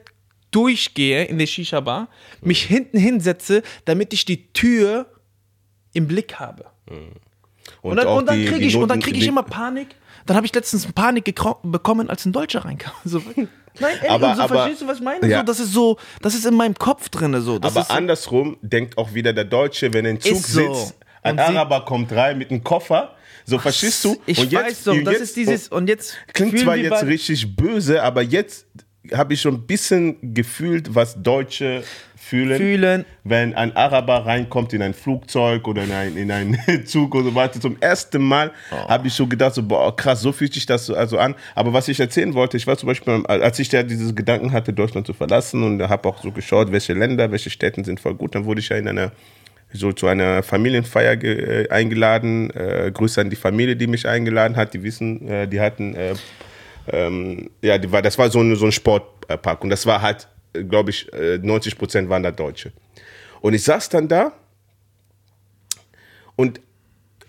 durchgehe 0.50 1.24
in 1.24 1.38
der 1.38 1.46
Shisha-Bar, 1.46 2.08
mich 2.40 2.62
hinten 2.64 2.98
hinsetze, 2.98 3.62
damit 3.84 4.12
ich 4.12 4.24
die 4.24 4.52
Tür 4.52 5.06
im 5.92 6.06
Blick 6.08 6.34
habe. 6.40 6.66
Und 7.82 7.96
dann, 7.96 8.06
und 8.08 8.28
dann 8.28 8.38
die- 8.38 8.46
kriege 8.46 8.64
ich, 8.64 8.76
und 8.76 8.88
dann 8.88 9.00
krieg 9.00 9.16
ich 9.16 9.26
immer 9.26 9.42
Panik. 9.42 9.88
Dann 10.26 10.36
habe 10.36 10.46
ich 10.46 10.54
letztens 10.54 10.86
Panik 10.92 11.32
bekommen, 11.62 12.10
als 12.10 12.24
ein 12.26 12.32
Deutscher 12.32 12.64
reinkam. 12.64 12.92
So, 13.04 13.18
nein, 13.36 13.46
ehrlich, 13.80 14.10
Aber- 14.10 14.30
und 14.30 14.36
so, 14.36 14.42
aber- 14.42 14.54
verstehst 14.56 14.82
du, 14.82 14.86
was 14.88 14.98
ich 14.98 15.04
meine? 15.04 15.26
Ja. 15.28 15.38
So, 15.38 15.44
das 15.44 15.60
ist 15.60 15.72
so, 15.72 15.96
das 16.20 16.34
ist 16.34 16.44
in 16.46 16.54
meinem 16.54 16.74
Kopf 16.74 17.08
drin. 17.08 17.40
So. 17.40 17.58
Das 17.58 17.76
Aber 17.76 17.84
so, 17.86 17.92
andersrum 17.94 18.56
denkt 18.62 18.98
auch 18.98 19.14
wieder 19.14 19.32
der 19.32 19.44
Deutsche, 19.44 19.92
wenn 19.94 20.04
er 20.04 20.10
im 20.12 20.20
Zug 20.20 20.36
so. 20.38 20.74
sitzt, 20.74 20.98
ein 21.22 21.34
Und 21.34 21.40
Araber 21.40 21.84
kommt 21.84 22.12
rein 22.12 22.38
mit 22.38 22.50
einem 22.50 22.64
Koffer. 22.64 23.14
So, 23.44 23.58
verstehst 23.58 24.04
du? 24.04 24.16
Ich 24.26 24.38
Und 24.38 24.52
jetzt- 24.52 24.64
weiß 24.66 24.84
so, 24.84 24.92
und 24.92 25.04
das 25.04 25.14
jetzt- 25.14 25.22
ist 25.22 25.36
dieses, 25.36 25.68
und 25.68 25.88
jetzt 25.88 26.16
Klingt 26.32 26.58
zwar 26.58 26.76
jetzt 26.76 27.04
richtig 27.04 27.54
böse, 27.56 28.02
aber 28.02 28.22
jetzt 28.22 28.66
habe 29.12 29.34
ich 29.34 29.40
schon 29.40 29.54
ein 29.54 29.66
bisschen 29.66 30.34
gefühlt, 30.34 30.94
was 30.94 31.20
Deutsche 31.20 31.82
fühlen, 32.16 32.58
Fühlen. 32.58 33.04
wenn 33.24 33.54
ein 33.54 33.74
Araber 33.74 34.24
reinkommt 34.26 34.72
in 34.74 34.82
ein 34.82 34.92
Flugzeug 34.94 35.66
oder 35.66 35.82
in 35.82 35.90
ein, 35.90 36.16
in 36.16 36.30
einen 36.30 36.56
Zug 36.86 37.14
und 37.14 37.24
so 37.24 37.34
weiter. 37.34 37.58
Zum 37.60 37.76
ersten 37.80 38.22
Mal 38.22 38.52
Oh. 38.70 38.88
habe 38.88 39.08
ich 39.08 39.14
so 39.14 39.26
gedacht, 39.26 39.54
so, 39.54 39.62
boah, 39.64 39.96
krass, 39.96 40.20
so 40.20 40.30
fühlt 40.30 40.52
sich 40.52 40.66
das 40.66 40.86
so 40.86 40.94
also 40.94 41.18
an. 41.18 41.34
Aber 41.56 41.72
was 41.72 41.88
ich 41.88 41.98
erzählen 41.98 42.32
wollte, 42.34 42.56
ich 42.58 42.66
war 42.68 42.76
zum 42.76 42.86
Beispiel, 42.88 43.24
als 43.26 43.58
ich 43.58 43.68
da 43.70 43.82
diese 43.82 44.14
Gedanken 44.14 44.52
hatte, 44.52 44.72
Deutschland 44.72 45.06
zu 45.06 45.14
verlassen 45.14 45.62
und 45.64 45.82
habe 45.88 46.08
auch 46.08 46.22
so 46.22 46.30
geschaut, 46.30 46.70
welche 46.70 46.92
Länder, 46.92 47.32
welche 47.32 47.50
Städte 47.50 47.82
sind 47.82 47.98
voll 47.98 48.14
gut, 48.14 48.34
dann 48.34 48.44
wurde 48.44 48.60
ich 48.60 48.68
ja 48.68 48.76
in 48.76 48.86
einer 48.86 49.10
so 49.72 49.92
zu 49.92 50.06
einer 50.06 50.42
Familienfeier 50.42 51.16
ge, 51.16 51.64
äh, 51.64 51.68
eingeladen. 51.68 52.50
Äh, 52.50 52.90
Grüße 52.92 53.20
an 53.20 53.30
die 53.30 53.36
Familie, 53.36 53.76
die 53.76 53.86
mich 53.86 54.06
eingeladen 54.06 54.56
hat. 54.56 54.74
Die 54.74 54.82
wissen, 54.82 55.26
äh, 55.28 55.46
die 55.46 55.60
hatten, 55.60 55.94
äh, 55.94 56.14
ähm, 56.88 57.50
ja, 57.62 57.78
die 57.78 57.90
war, 57.90 58.02
das 58.02 58.18
war 58.18 58.30
so 58.30 58.40
ein, 58.40 58.56
so 58.56 58.66
ein 58.66 58.72
Sportpark 58.72 59.62
und 59.62 59.70
das 59.70 59.86
war 59.86 60.02
halt, 60.02 60.28
glaube 60.68 60.90
ich, 60.90 61.12
äh, 61.12 61.38
90 61.38 61.78
Prozent 61.78 62.08
waren 62.08 62.22
da 62.22 62.30
Deutsche. 62.30 62.72
Und 63.40 63.54
ich 63.54 63.62
saß 63.62 63.88
dann 63.88 64.08
da 64.08 64.32
und 66.36 66.60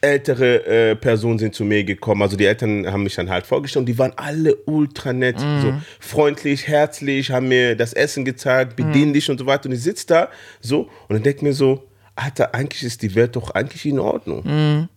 ältere 0.01 0.65
äh, 0.65 0.95
Personen 0.95 1.37
sind 1.37 1.53
zu 1.53 1.63
mir 1.63 1.83
gekommen. 1.83 2.23
Also 2.23 2.35
die 2.35 2.45
Eltern 2.45 2.91
haben 2.91 3.03
mich 3.03 3.15
dann 3.15 3.29
halt 3.29 3.45
vorgestellt 3.45 3.81
und 3.81 3.85
die 3.85 3.97
waren 3.99 4.13
alle 4.15 4.55
ultra 4.65 5.13
nett, 5.13 5.39
so 5.39 5.73
freundlich, 5.99 6.67
herzlich, 6.67 7.29
haben 7.29 7.47
mir 7.47 7.75
das 7.75 7.93
Essen 7.93 8.25
gezeigt, 8.25 8.75
bedienlich 8.75 9.29
und 9.29 9.37
so 9.37 9.45
weiter. 9.45 9.67
Und 9.69 9.75
ich 9.75 9.83
sitze 9.83 10.07
da 10.07 10.29
so 10.59 10.89
und 11.07 11.13
dann 11.13 11.23
denke 11.23 11.45
mir 11.45 11.53
so, 11.53 11.87
Alter, 12.15 12.53
eigentlich 12.53 12.83
ist 12.83 13.01
die 13.01 13.15
Welt 13.15 13.35
doch 13.35 13.51
eigentlich 13.51 13.85
in 13.85 13.99
Ordnung. 13.99 14.87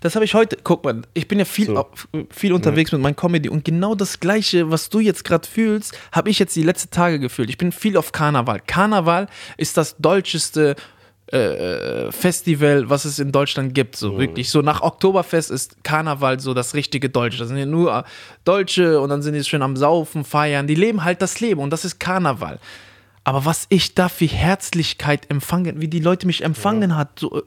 Das 0.00 0.14
habe 0.14 0.24
ich 0.24 0.34
heute, 0.34 0.56
guck 0.62 0.84
mal, 0.84 1.02
ich 1.14 1.26
bin 1.26 1.38
ja 1.38 1.44
viel, 1.44 1.66
So. 1.66 1.86
viel 2.30 2.52
unterwegs 2.52 2.92
mit 2.92 3.00
meinem 3.00 3.16
Comedy 3.16 3.48
und 3.48 3.64
genau 3.64 3.94
das 3.94 4.20
Gleiche, 4.20 4.70
was 4.70 4.88
du 4.88 5.00
jetzt 5.00 5.24
gerade 5.24 5.48
fühlst, 5.48 5.98
habe 6.12 6.30
ich 6.30 6.38
jetzt 6.38 6.54
die 6.54 6.62
letzten 6.62 6.90
Tage 6.90 7.18
gefühlt. 7.18 7.50
Ich 7.50 7.58
bin 7.58 7.72
viel 7.72 7.96
auf 7.96 8.12
Karneval. 8.12 8.60
Karneval 8.60 9.26
ist 9.56 9.76
das 9.76 9.96
deutscheste 9.98 10.76
äh, 11.26 12.12
Festival, 12.12 12.88
was 12.90 13.04
es 13.04 13.18
in 13.18 13.32
Deutschland 13.32 13.74
gibt. 13.74 13.96
So 13.96 14.18
wirklich. 14.18 14.50
So 14.50 14.62
nach 14.62 14.82
Oktoberfest 14.82 15.50
ist 15.50 15.82
Karneval 15.82 16.38
so 16.38 16.54
das 16.54 16.74
richtige 16.74 17.08
Deutsche. 17.08 17.38
Das 17.38 17.48
sind 17.48 17.56
ja 17.56 17.66
nur 17.66 17.96
äh, 17.96 18.02
Deutsche 18.44 19.00
und 19.00 19.08
dann 19.08 19.22
sind 19.22 19.34
die 19.34 19.42
schön 19.42 19.62
am 19.62 19.76
Saufen, 19.76 20.24
feiern. 20.24 20.66
Die 20.66 20.74
leben 20.74 21.02
halt 21.02 21.22
das 21.22 21.40
Leben 21.40 21.60
und 21.60 21.70
das 21.70 21.84
ist 21.84 21.98
Karneval. 21.98 22.60
Aber 23.24 23.46
was 23.46 23.66
ich 23.70 23.94
da 23.94 24.08
für 24.08 24.26
Herzlichkeit 24.26 25.30
empfangen, 25.30 25.80
wie 25.80 25.88
die 25.88 26.00
Leute 26.00 26.26
mich 26.26 26.44
empfangen 26.44 26.94
hat, 26.94 27.18
so, 27.18 27.42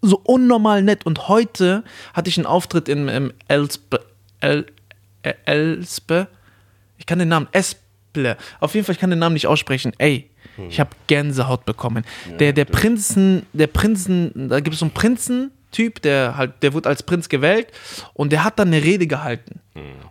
so 0.00 0.20
unnormal 0.22 0.82
nett. 0.82 1.04
Und 1.04 1.28
heute 1.28 1.84
hatte 2.14 2.30
ich 2.30 2.38
einen 2.38 2.46
Auftritt 2.46 2.88
im, 2.88 3.08
im 3.08 3.32
Elspe, 3.48 4.00
El, 4.40 4.66
äh, 5.22 5.34
Elspe, 5.44 6.28
ich 6.96 7.06
kann 7.06 7.18
den 7.18 7.28
Namen, 7.28 7.48
Esple, 7.52 8.36
auf 8.60 8.74
jeden 8.74 8.86
Fall, 8.86 8.94
ich 8.94 9.00
kann 9.00 9.10
den 9.10 9.18
Namen 9.18 9.34
nicht 9.34 9.46
aussprechen. 9.46 9.92
Ey, 9.98 10.30
ich 10.68 10.78
habe 10.78 10.90
Gänsehaut 11.06 11.64
bekommen. 11.64 12.04
Der, 12.38 12.52
der 12.52 12.64
Prinzen, 12.66 13.46
der 13.52 13.66
Prinzen, 13.66 14.48
da 14.48 14.60
gibt 14.60 14.74
es 14.74 14.80
so 14.80 14.84
einen 14.84 14.94
Prinzentyp, 14.94 16.02
der 16.02 16.36
halt, 16.36 16.62
der 16.62 16.72
wurde 16.72 16.88
als 16.88 17.02
Prinz 17.02 17.28
gewählt 17.28 17.68
und 18.14 18.30
der 18.30 18.44
hat 18.44 18.58
dann 18.58 18.68
eine 18.68 18.82
Rede 18.82 19.06
gehalten. 19.06 19.60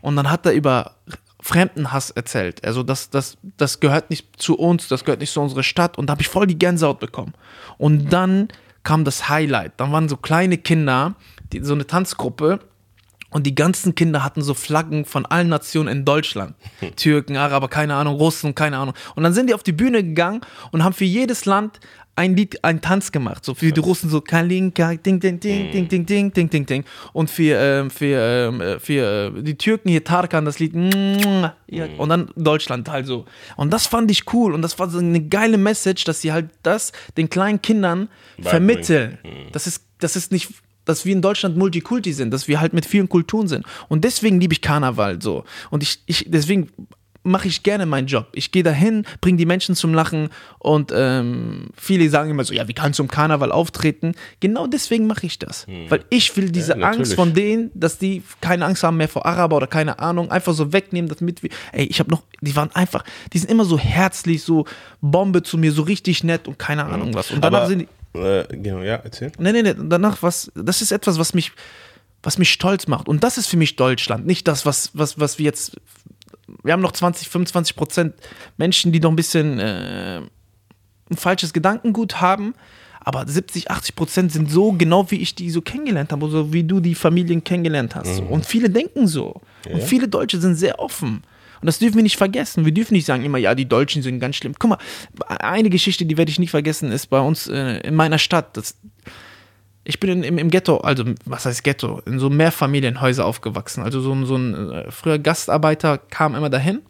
Und 0.02 0.16
dann 0.16 0.30
hat 0.30 0.46
er 0.46 0.54
über 0.54 0.96
Fremdenhass 1.42 2.12
erzählt. 2.12 2.64
Also 2.66 2.84
das, 2.84 3.10
das, 3.10 3.38
das 3.58 3.80
gehört 3.80 4.10
nicht 4.10 4.42
zu 4.42 4.58
uns, 4.58 4.88
das 4.88 5.06
gehört 5.06 5.22
nicht 5.22 5.32
zu 5.32 5.42
unserer 5.42 5.64
Stadt. 5.64 5.98
Und 5.98 6.08
da 6.08 6.12
habe 6.12 6.22
ich 6.22 6.28
voll 6.28 6.48
die 6.48 6.60
Gänsehaut 6.60 7.00
bekommen. 7.00 7.34
Und 7.78 8.12
dann 8.12 8.50
kam 8.84 9.06
das 9.06 9.30
Highlight. 9.30 9.74
Dann 9.78 9.92
waren 9.92 10.10
so 10.10 10.18
kleine 10.18 10.58
Kinder, 10.58 11.16
die, 11.54 11.64
so 11.64 11.74
eine 11.74 11.88
Tanzgruppe. 11.88 12.60
Und 13.32 13.46
die 13.46 13.54
ganzen 13.54 13.94
Kinder 13.96 14.24
hatten 14.24 14.42
so 14.42 14.54
Flaggen 14.54 15.06
von 15.06 15.26
allen 15.26 15.50
Nationen 15.50 15.88
in 15.88 16.06
Deutschland. 16.06 16.56
Türken, 16.96 17.38
Araber, 17.38 17.68
keine 17.68 17.96
Ahnung, 17.96 18.16
Russen, 18.16 18.56
keine 18.56 18.78
Ahnung. 18.78 18.96
Und 19.16 19.24
dann 19.24 19.34
sind 19.34 19.48
die 19.48 19.54
auf 19.54 19.64
die 19.64 19.72
Bühne 19.72 20.04
gegangen 20.04 20.42
und 20.72 20.84
haben 20.84 20.94
für 20.94 21.06
jedes 21.06 21.46
Land 21.46 21.80
ein 22.20 22.36
Lied, 22.36 22.62
einen 22.66 22.82
Tanz 22.82 23.14
gemacht. 23.14 23.46
So 23.46 23.56
für 23.56 23.72
die 23.72 23.80
Russen 23.80 24.10
so 24.10 24.20
Kalinka, 24.20 24.96
ding, 24.96 25.22
ding, 25.22 25.40
ding, 25.40 25.72
ding, 25.72 25.88
ding, 25.88 26.06
ding, 26.06 26.34
ding, 26.34 26.50
ding, 26.50 26.66
ding. 26.66 26.84
Und 27.14 27.30
für, 27.30 27.58
ähm, 27.58 27.90
für, 27.90 28.20
ähm, 28.20 28.60
äh, 28.60 28.78
für 28.78 29.34
äh, 29.38 29.42
die 29.42 29.56
Türken 29.56 29.90
hier 29.90 30.04
Tarkan 30.04 30.44
das 30.44 30.60
Lied. 30.60 30.74
Ja, 31.68 31.86
und 31.98 32.10
dann 32.10 32.30
Deutschland 32.36 32.90
halt 32.90 33.06
so. 33.06 33.24
Und 33.56 33.72
das 33.72 33.88
fand 33.88 34.12
ich 34.12 34.34
cool. 34.34 34.54
Und 34.54 34.62
das 34.62 34.78
war 34.78 34.90
so 34.90 35.00
eine 35.00 35.22
geile 35.22 35.58
Message, 35.58 36.04
dass 36.04 36.20
sie 36.20 36.34
halt 36.34 36.50
das 36.62 36.92
den 37.16 37.30
kleinen 37.30 37.62
Kindern 37.62 38.10
vermitteln. 38.42 39.18
Das 39.54 39.66
ist, 39.66 39.86
das 40.00 40.18
ist 40.18 40.32
nicht 40.34 40.50
dass 40.86 41.06
wir 41.06 41.14
in 41.14 41.22
Deutschland 41.22 41.56
Multikulti 41.56 42.14
sind, 42.14 42.32
dass 42.32 42.48
wir 42.48 42.60
halt 42.60 42.74
mit 42.74 42.84
vielen 42.84 43.08
Kulturen 43.08 43.48
sind. 43.48 43.64
Und 43.90 44.04
deswegen 44.04 44.40
liebe 44.42 44.54
ich 44.54 44.62
Karneval 44.62 45.22
so. 45.22 45.44
Und 45.70 45.84
ich, 45.84 46.00
ich 46.08 46.26
deswegen 46.28 46.72
mache 47.24 47.48
ich 47.48 47.64
gerne 47.64 47.86
meinen 47.86 48.08
Job. 48.08 48.28
Ich 48.34 48.52
gehe 48.52 48.64
dahin, 48.64 49.06
bringe 49.22 49.38
die 49.38 49.46
Menschen 49.46 49.76
zum 49.76 49.94
Lachen 49.94 50.30
und 50.58 50.92
ähm, 50.96 51.68
viele 51.76 52.10
sagen 52.10 52.30
immer 52.32 52.44
so, 52.44 52.54
ja, 52.54 52.68
wie 52.68 52.74
kannst 52.74 53.00
du 53.00 53.04
im 53.04 53.10
Karneval 53.10 53.52
auftreten? 53.52 54.14
Genau 54.40 54.68
deswegen 54.68 55.06
mache 55.06 55.26
ich 55.26 55.38
das. 55.38 55.68
Weil 55.90 56.04
ich 56.10 56.36
will 56.38 56.50
diese 56.50 56.78
Ja. 56.78 56.88
Angst 56.88 57.16
von 57.16 57.34
denen, 57.34 57.72
dass 57.74 57.98
die 57.98 58.24
keine 58.42 58.66
Angst 58.66 58.84
haben 58.84 58.98
mehr 58.98 59.10
vor 59.10 59.26
Araber 59.26 59.58
oder 59.58 59.68
keine 59.68 60.00
Ahnung, 60.00 60.32
einfach 60.32 60.54
so 60.54 60.72
wegnehmen, 60.72 61.14
damit 61.14 61.44
wir, 61.44 61.50
ey, 61.74 61.86
ich 61.86 62.00
habe 62.00 62.10
noch, 62.10 62.24
die 62.42 62.56
waren 62.56 62.72
einfach, 62.74 63.04
die 63.34 63.38
sind 63.40 63.52
immer 63.52 63.66
so 63.66 63.78
herzlich, 63.78 64.44
so 64.44 64.66
Bombe 65.02 65.44
zu 65.44 65.58
mir, 65.58 65.72
so 65.72 65.82
richtig 65.82 66.24
nett 66.24 66.48
und 66.48 66.58
keine 66.58 66.86
Ahnung 66.86 67.14
was. 67.14 67.32
Und 67.32 67.44
danach 67.44 67.60
Aber, 67.60 67.68
sind 67.68 67.80
die, 68.14 68.18
äh, 68.18 68.46
genau, 68.50 68.80
ja, 68.82 68.96
erzähl. 68.96 69.32
Nee, 69.38 69.52
nee, 69.52 69.62
nee, 69.62 69.76
danach 69.78 70.24
was, 70.24 70.52
das 70.56 70.82
ist 70.82 70.92
etwas, 70.92 71.20
was 71.20 71.34
mich, 71.34 71.52
was 72.24 72.38
mich 72.38 72.52
stolz 72.52 72.88
macht. 72.88 73.08
Und 73.08 73.24
das 73.24 73.38
ist 73.38 73.48
für 73.48 73.58
mich 73.58 73.76
Deutschland, 73.76 74.26
nicht 74.26 74.48
das, 74.48 74.66
was, 74.66 74.92
was, 74.94 75.20
was 75.20 75.38
wir 75.38 75.46
jetzt, 75.46 75.78
wir 76.64 76.74
haben 76.74 76.82
noch 76.82 76.92
20, 76.92 77.30
25 77.30 77.76
Prozent 77.76 78.14
Menschen, 78.58 78.92
die 78.92 79.00
noch 79.00 79.10
ein 79.10 79.16
bisschen 79.16 79.60
äh, 79.60 80.22
ein 81.10 81.18
falsches 81.18 81.54
Gedankengut 81.54 82.22
haben, 82.22 82.54
aber 83.02 83.28
70, 83.28 83.72
80 83.72 83.96
Prozent 83.96 84.32
sind 84.32 84.52
so 84.52 84.74
genau, 84.74 85.10
wie 85.10 85.18
ich 85.18 85.36
die 85.36 85.50
so 85.50 85.62
kennengelernt 85.62 86.12
habe, 86.12 86.30
so 86.30 86.54
wie 86.54 86.64
du 86.64 86.80
die 86.80 86.96
Familien 86.96 87.44
kennengelernt 87.44 87.96
hast. 87.96 88.18
So. 88.18 88.24
Und 88.24 88.46
viele 88.46 88.70
denken 88.70 89.08
so. 89.08 89.42
Und 89.70 89.84
viele 89.84 90.08
Deutsche 90.08 90.40
sind 90.40 90.56
sehr 90.56 90.80
offen. 90.80 91.24
Und 91.62 91.66
das 91.66 91.80
dürfen 91.80 91.96
wir 91.96 92.04
nicht 92.04 92.18
vergessen. 92.18 92.66
Wir 92.66 92.74
dürfen 92.74 92.94
nicht 92.94 93.06
sagen 93.06 93.24
immer, 93.24 93.38
ja, 93.38 93.54
die 93.54 93.68
Deutschen 93.68 94.02
sind 94.02 94.20
ganz 94.20 94.38
schlimm. 94.38 94.54
Guck 94.58 94.70
mal, 94.70 94.78
eine 95.28 95.70
Geschichte, 95.70 96.06
die 96.06 96.18
werde 96.18 96.32
ich 96.32 96.40
nicht 96.40 96.52
vergessen, 96.52 96.92
ist 96.92 97.08
bei 97.08 97.20
uns 97.20 97.48
äh, 97.48 97.80
in 97.80 97.96
meiner 97.96 98.18
Stadt. 98.18 98.56
Das, 98.56 98.76
ich 99.84 100.00
bin 100.00 100.10
in, 100.12 100.24
im, 100.24 100.38
im 100.38 100.50
Ghetto, 100.50 100.78
also 100.78 101.04
was 101.26 101.46
heißt 101.46 101.64
Ghetto, 101.64 102.00
in 102.06 102.20
so 102.20 102.30
Mehrfamilienhäuser 102.30 103.26
aufgewachsen. 103.26 103.82
Also 103.84 104.02
so, 104.02 104.14
ein- 104.14 104.26
so 104.26 104.36
ein 104.36 104.72
äh, 104.72 104.92
früher 104.92 105.18
Gastarbeiter 105.20 105.98
kam 105.98 106.36
immer 106.36 106.50
dahin. 106.50 106.82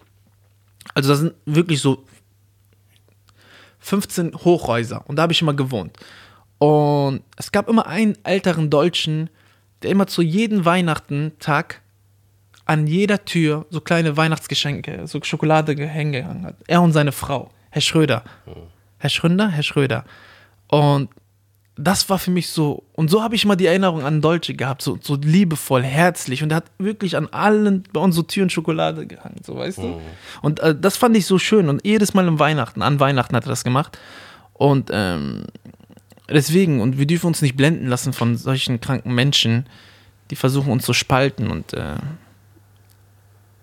Also 0.96 1.10
da 1.10 1.16
sind 1.16 1.34
wirklich 1.46 1.82
so 1.82 2.04
15 3.80 4.34
Hochhäuser 4.36 5.04
und 5.08 5.16
da 5.16 5.24
habe 5.24 5.34
ich 5.34 5.42
immer 5.42 5.54
gewohnt. 5.54 5.96
Und 6.58 7.22
es 7.38 7.52
gab 7.52 7.70
immer 7.70 7.88
einen 7.88 8.18
älteren 8.26 8.70
Deutschen, 8.70 9.30
der 9.82 9.92
immer 9.92 10.08
zu 10.08 10.22
jedem 10.22 10.66
Weihnachtentag 10.66 11.82
an 12.66 12.86
jeder 12.86 13.24
Tür 13.26 13.66
so 13.70 13.80
kleine 13.82 14.18
Weihnachtsgeschenke, 14.18 15.08
so 15.08 15.20
Schokolade 15.24 15.74
hingehangen 15.74 16.46
hat. 16.46 16.56
Er 16.68 16.82
und 16.82 16.92
seine 16.92 17.12
Frau, 17.14 17.50
Herr 17.70 17.82
Schröder. 17.82 18.24
Herr 18.98 19.10
Schröder, 19.10 19.48
Herr 19.48 19.64
Schröder. 19.64 20.04
Und 20.68 21.10
das 21.82 22.10
war 22.10 22.20
für 22.20 22.32
mich 22.32 22.50
so, 22.50 22.84
und 22.94 23.10
so 23.10 23.24
habe 23.24 23.36
ich 23.36 23.46
mal 23.46 23.56
die 23.56 23.66
Erinnerung 23.66 24.04
an 24.04 24.22
Deutsche 24.22 24.54
gehabt, 24.54 24.82
so, 24.82 25.00
so 25.02 25.16
liebevoll, 25.16 25.82
herzlich. 25.84 26.44
Und 26.44 26.52
er 26.52 26.58
hat 26.58 26.66
wirklich 26.78 27.16
an 27.16 27.28
allen 27.28 27.84
bei 27.94 28.02
uns 28.02 28.16
so 28.16 28.22
Türen 28.22 28.50
Schokolade 28.50 29.08
gehangen, 29.08 29.42
so 29.46 29.56
weißt 29.56 29.78
du. 29.78 29.88
Mhm. 29.88 30.02
Und 30.42 30.60
äh, 30.60 30.76
das 30.76 30.98
fand 30.98 31.16
ich 31.16 31.26
so 31.26 31.40
schön. 31.40 31.70
Und 31.70 31.86
jedes 31.86 32.14
Mal 32.14 32.28
im 32.28 32.38
Weihnachten, 32.38 32.82
an 32.82 33.00
Weihnachten 33.00 33.36
hat 33.36 33.46
er 33.46 33.50
das 33.50 33.64
gemacht. 33.64 33.98
Und 34.54 34.90
ähm, 34.92 35.46
deswegen, 36.28 36.82
und 36.82 36.98
wir 36.98 37.08
dürfen 37.08 37.28
uns 37.28 37.42
nicht 37.42 37.56
blenden 37.56 37.88
lassen 37.88 38.12
von 38.12 38.36
solchen 38.36 38.82
kranken 38.82 39.16
Menschen, 39.16 39.66
die 40.32 40.36
versuchen 40.36 40.72
uns 40.72 40.86
zu 40.86 40.94
spalten. 40.94 41.50
Und 41.50 41.74
äh, 41.74 41.96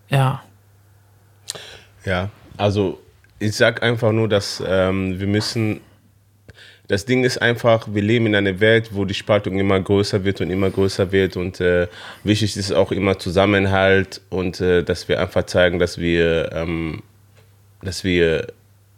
ja, 0.09 0.43
Ja, 2.07 2.31
also 2.57 2.99
ich 3.39 3.55
sag 3.55 3.83
einfach 3.83 4.13
nur, 4.13 4.29
dass 4.29 4.63
ähm, 4.67 5.21
wir 5.21 5.27
müssen. 5.27 5.81
Das 6.89 7.05
Ding 7.05 7.25
ist 7.25 7.39
einfach, 7.43 7.89
wir 7.91 8.03
leben 8.03 8.27
in 8.27 8.37
einer 8.37 8.61
Welt, 8.61 8.91
wo 8.93 9.05
die 9.05 9.15
Spaltung 9.15 9.59
immer 9.59 9.81
größer 9.81 10.25
wird 10.25 10.41
und 10.41 10.51
immer 10.51 10.71
größer 10.71 11.11
wird 11.11 11.37
und 11.37 11.61
äh, 11.61 11.89
wichtig 12.23 12.57
ist 12.57 12.73
auch 12.73 12.93
immer 12.93 13.19
Zusammenhalt 13.19 14.21
und 14.31 14.61
äh, 14.61 14.85
dass 14.85 15.09
wir 15.09 15.21
einfach 15.21 15.45
zeigen, 15.47 15.79
dass 15.79 15.99
wir, 15.99 16.53
ähm, 16.53 17.03
dass 17.83 18.05
wir 18.05 18.47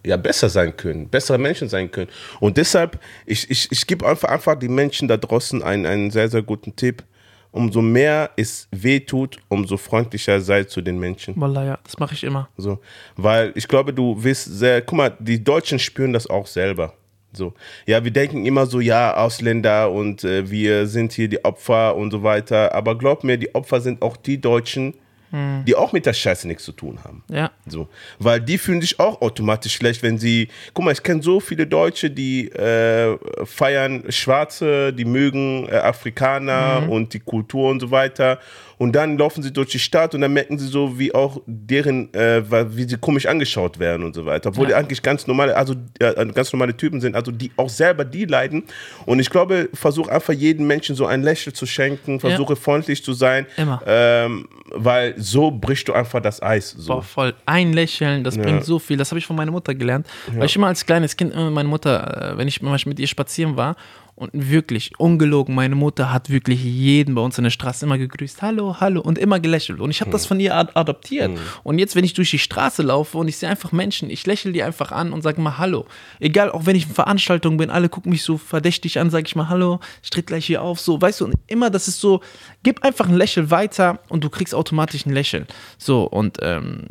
ja 0.05 0.17
besser 0.17 0.49
sein 0.49 0.77
können, 0.77 1.09
bessere 1.09 1.39
Menschen 1.39 1.69
sein 1.69 1.91
können. 1.91 2.11
Und 2.41 2.57
deshalb, 2.57 3.01
ich, 3.27 3.51
ich, 3.51 3.71
ich 3.71 3.87
gebe 3.87 4.07
einfach, 4.07 4.29
einfach 4.29 4.59
die 4.59 4.69
Menschen 4.69 5.09
da 5.09 5.17
draußen 5.17 5.63
einen, 5.63 5.87
einen 5.87 6.11
sehr, 6.11 6.29
sehr 6.29 6.43
guten 6.43 6.77
Tipp. 6.77 7.05
Umso 7.51 7.81
mehr 7.81 8.31
es 8.37 8.69
weh 8.71 9.01
tut, 9.01 9.39
umso 9.49 9.79
freundlicher 9.79 10.39
sei 10.43 10.65
zu 10.65 10.83
den 10.83 10.99
Menschen. 10.99 11.35
Wallah, 11.41 11.65
ja, 11.65 11.79
das 11.83 11.99
mache 11.99 12.13
ich 12.13 12.23
immer. 12.23 12.51
So, 12.59 12.79
weil 13.17 13.53
ich 13.55 13.67
glaube, 13.67 13.95
du 13.95 14.23
wirst 14.23 14.45
sehr, 14.45 14.83
guck 14.83 14.99
mal, 14.99 15.17
die 15.19 15.43
Deutschen 15.43 15.79
spüren 15.79 16.13
das 16.13 16.27
auch 16.27 16.47
selber. 16.47 16.93
So, 17.39 17.55
ja, 17.87 18.05
wir 18.05 18.11
denken 18.11 18.45
immer 18.45 18.67
so, 18.67 18.81
ja, 18.81 19.17
Ausländer 19.17 19.91
und 19.91 20.25
äh, 20.25 20.51
wir 20.51 20.87
sind 20.87 21.13
hier 21.13 21.29
die 21.29 21.45
Opfer 21.45 21.97
und 21.97 22.11
so 22.11 22.23
weiter. 22.23 22.75
Aber 22.75 22.99
glaub 22.99 23.25
mir, 23.25 23.39
die 23.39 23.55
Opfer 23.55 23.81
sind 23.81 24.03
auch 24.03 24.19
die 24.19 24.41
Deutschen, 24.41 24.95
die 25.31 25.75
auch 25.75 25.93
mit 25.93 26.07
der 26.07 26.15
Scheiße 26.15 26.49
nichts 26.49 26.65
zu 26.65 26.73
tun 26.73 27.01
haben. 27.05 27.23
Ja. 27.31 27.51
So, 27.67 27.89
weil 28.19 28.41
die 28.41 28.57
fühlen 28.57 28.81
sich 28.81 28.99
auch 28.99 29.21
automatisch 29.21 29.75
schlecht, 29.75 30.03
wenn 30.03 30.19
sie. 30.19 30.49
Guck 30.73 30.87
mal, 30.87 30.93
ich 30.93 31.03
kenne 31.03 31.23
so 31.23 31.39
viele 31.41 31.67
Deutsche, 31.67 32.11
die 32.11 32.49
äh, 32.49 33.19
feiern 33.45 34.05
Schwarze, 34.09 34.93
die 34.93 35.05
mögen 35.05 35.69
äh, 35.69 35.77
Afrikaner 35.77 36.89
und 36.89 37.13
die 37.13 37.21
Kultur 37.21 37.71
und 37.71 37.81
so 37.81 37.91
weiter. 37.91 38.39
Und 38.79 38.93
dann 38.93 39.19
laufen 39.19 39.43
sie 39.43 39.53
durch 39.53 39.71
die 39.71 39.81
Stadt 39.81 40.15
und 40.15 40.21
dann 40.21 40.33
merken 40.33 40.57
sie 40.57 40.69
so, 40.69 40.99
wie 40.99 41.13
auch 41.13 41.43
deren, 41.47 42.15
äh, 42.15 42.43
wie 42.77 42.89
sie 42.89 42.97
komisch 42.97 43.27
angeschaut 43.27 43.81
werden 43.81 44.05
und 44.05 44.15
so 44.15 44.25
weiter. 44.25 44.51
Obwohl 44.51 44.69
die 44.69 44.75
eigentlich 44.75 45.03
ganz 45.03 45.27
normale, 45.27 45.57
also 45.57 45.75
äh, 45.99 46.27
ganz 46.27 46.53
normale 46.53 46.77
Typen 46.77 47.01
sind, 47.01 47.17
also 47.17 47.33
die 47.33 47.51
auch 47.57 47.69
selber 47.69 48.05
die 48.05 48.25
leiden. 48.25 48.65
Und 49.05 49.19
ich 49.19 49.31
glaube, 49.31 49.69
versuche 49.75 50.13
einfach 50.13 50.33
jedem 50.33 50.69
Menschen 50.69 50.95
so 50.95 51.07
ein 51.07 51.23
Lächeln 51.23 51.55
zu 51.55 51.67
schenken, 51.67 52.21
versuche 52.21 52.55
freundlich 52.55 53.03
zu 53.03 53.15
sein. 53.15 53.47
Immer. 53.57 53.83
Ähm, 53.85 54.49
weil 54.73 55.15
so 55.17 55.51
brichst 55.51 55.89
du 55.89 55.93
einfach 55.93 56.21
das 56.21 56.43
Eis. 56.43 56.71
So. 56.71 56.95
Boah, 56.95 57.03
voll. 57.03 57.35
Ein 57.47 57.73
Lächeln, 57.73 58.25
das 58.25 58.37
bringt 58.37 58.65
so 58.65 58.79
viel. 58.79 58.97
Das 58.97 59.11
habe 59.11 59.19
ich 59.19 59.27
von 59.27 59.37
meiner 59.37 59.51
Mutter 59.51 59.75
gelernt. 59.75 60.07
Weil 60.33 60.47
ich 60.47 60.57
immer 60.57 60.69
als 60.69 60.85
kleines 60.85 61.17
Kind, 61.17 61.33
immer 61.33 61.51
meine 61.51 61.69
Mutter, 61.69 62.33
äh, 62.33 62.39
wenn 62.39 62.49
ich 62.49 62.61
manchmal 62.63 62.91
mit 62.91 63.01
ihr 63.01 63.07
spazieren 63.07 63.57
war, 63.57 63.77
und 64.19 64.31
wirklich, 64.33 64.99
ungelogen, 64.99 65.55
meine 65.55 65.77
Mutter 65.77 66.13
hat 66.13 66.29
wirklich 66.29 66.65
jeden 66.65 67.15
bei 67.15 67.21
uns 67.21 67.39
in 67.39 67.45
der 67.45 67.53
Straße 67.53 67.87
immer 67.87 67.99
gegrüßt. 67.99 68.43
Hallo, 68.43 68.81
hallo. 68.81 69.01
Und 69.01 69.17
immer 69.17 69.39
gelächelt. 69.39 69.79
Und 69.79 69.91
ich 69.91 70.01
habe 70.01 70.11
das 70.11 70.27
von 70.27 70.41
ihr 70.41 70.57
ad 70.57 70.73
adoptiert. 70.75 71.39
Und 71.63 71.79
jetzt, 71.79 71.95
wenn 71.95 72.03
ich 72.03 72.15
durch 72.15 72.33
die 72.33 72.41
Straße 72.41 72.83
laufe 72.83 73.17
und 73.17 73.29
ich 73.29 73.37
sehe 73.37 73.49
einfach 73.49 73.71
Menschen, 73.71 74.11
ich 74.11 74.27
lächle 74.27 74.51
die 74.51 74.65
einfach 74.65 74.91
an 74.91 75.13
und 75.13 75.23
sage 75.23 75.41
mal 75.41 75.59
Hallo. 75.59 75.87
Egal, 76.19 76.51
auch 76.51 76.67
wenn 76.67 76.75
ich 76.75 76.89
in 76.89 76.95
Veranstaltungen 76.95 77.59
bin, 77.59 77.71
alle 77.71 77.89
gucken 77.89 78.11
mich 78.11 78.25
so 78.25 78.39
verdächtig 78.39 78.99
an, 78.99 79.11
sage 79.11 79.27
ich 79.29 79.37
mal 79.37 79.49
Hallo, 79.49 79.79
ich 80.03 80.11
tritt 80.11 80.27
gleich 80.27 80.47
hier 80.47 80.63
auf. 80.63 80.81
So, 80.81 81.01
weißt 81.01 81.21
du, 81.21 81.27
und 81.27 81.35
immer, 81.47 81.71
das 81.71 81.87
ist 81.87 82.01
so, 82.01 82.21
gib 82.65 82.83
einfach 82.83 83.09
ein 83.09 83.15
Lächeln 83.15 83.53
weiter 83.53 84.01
und 84.09 84.25
du 84.25 84.31
kriegst 84.31 84.53
automatisch 84.53 85.07
ein 85.07 85.13
Lächeln. 85.13 85.47
So, 85.79 86.03
und 86.03 86.39
ähm, 86.43 86.87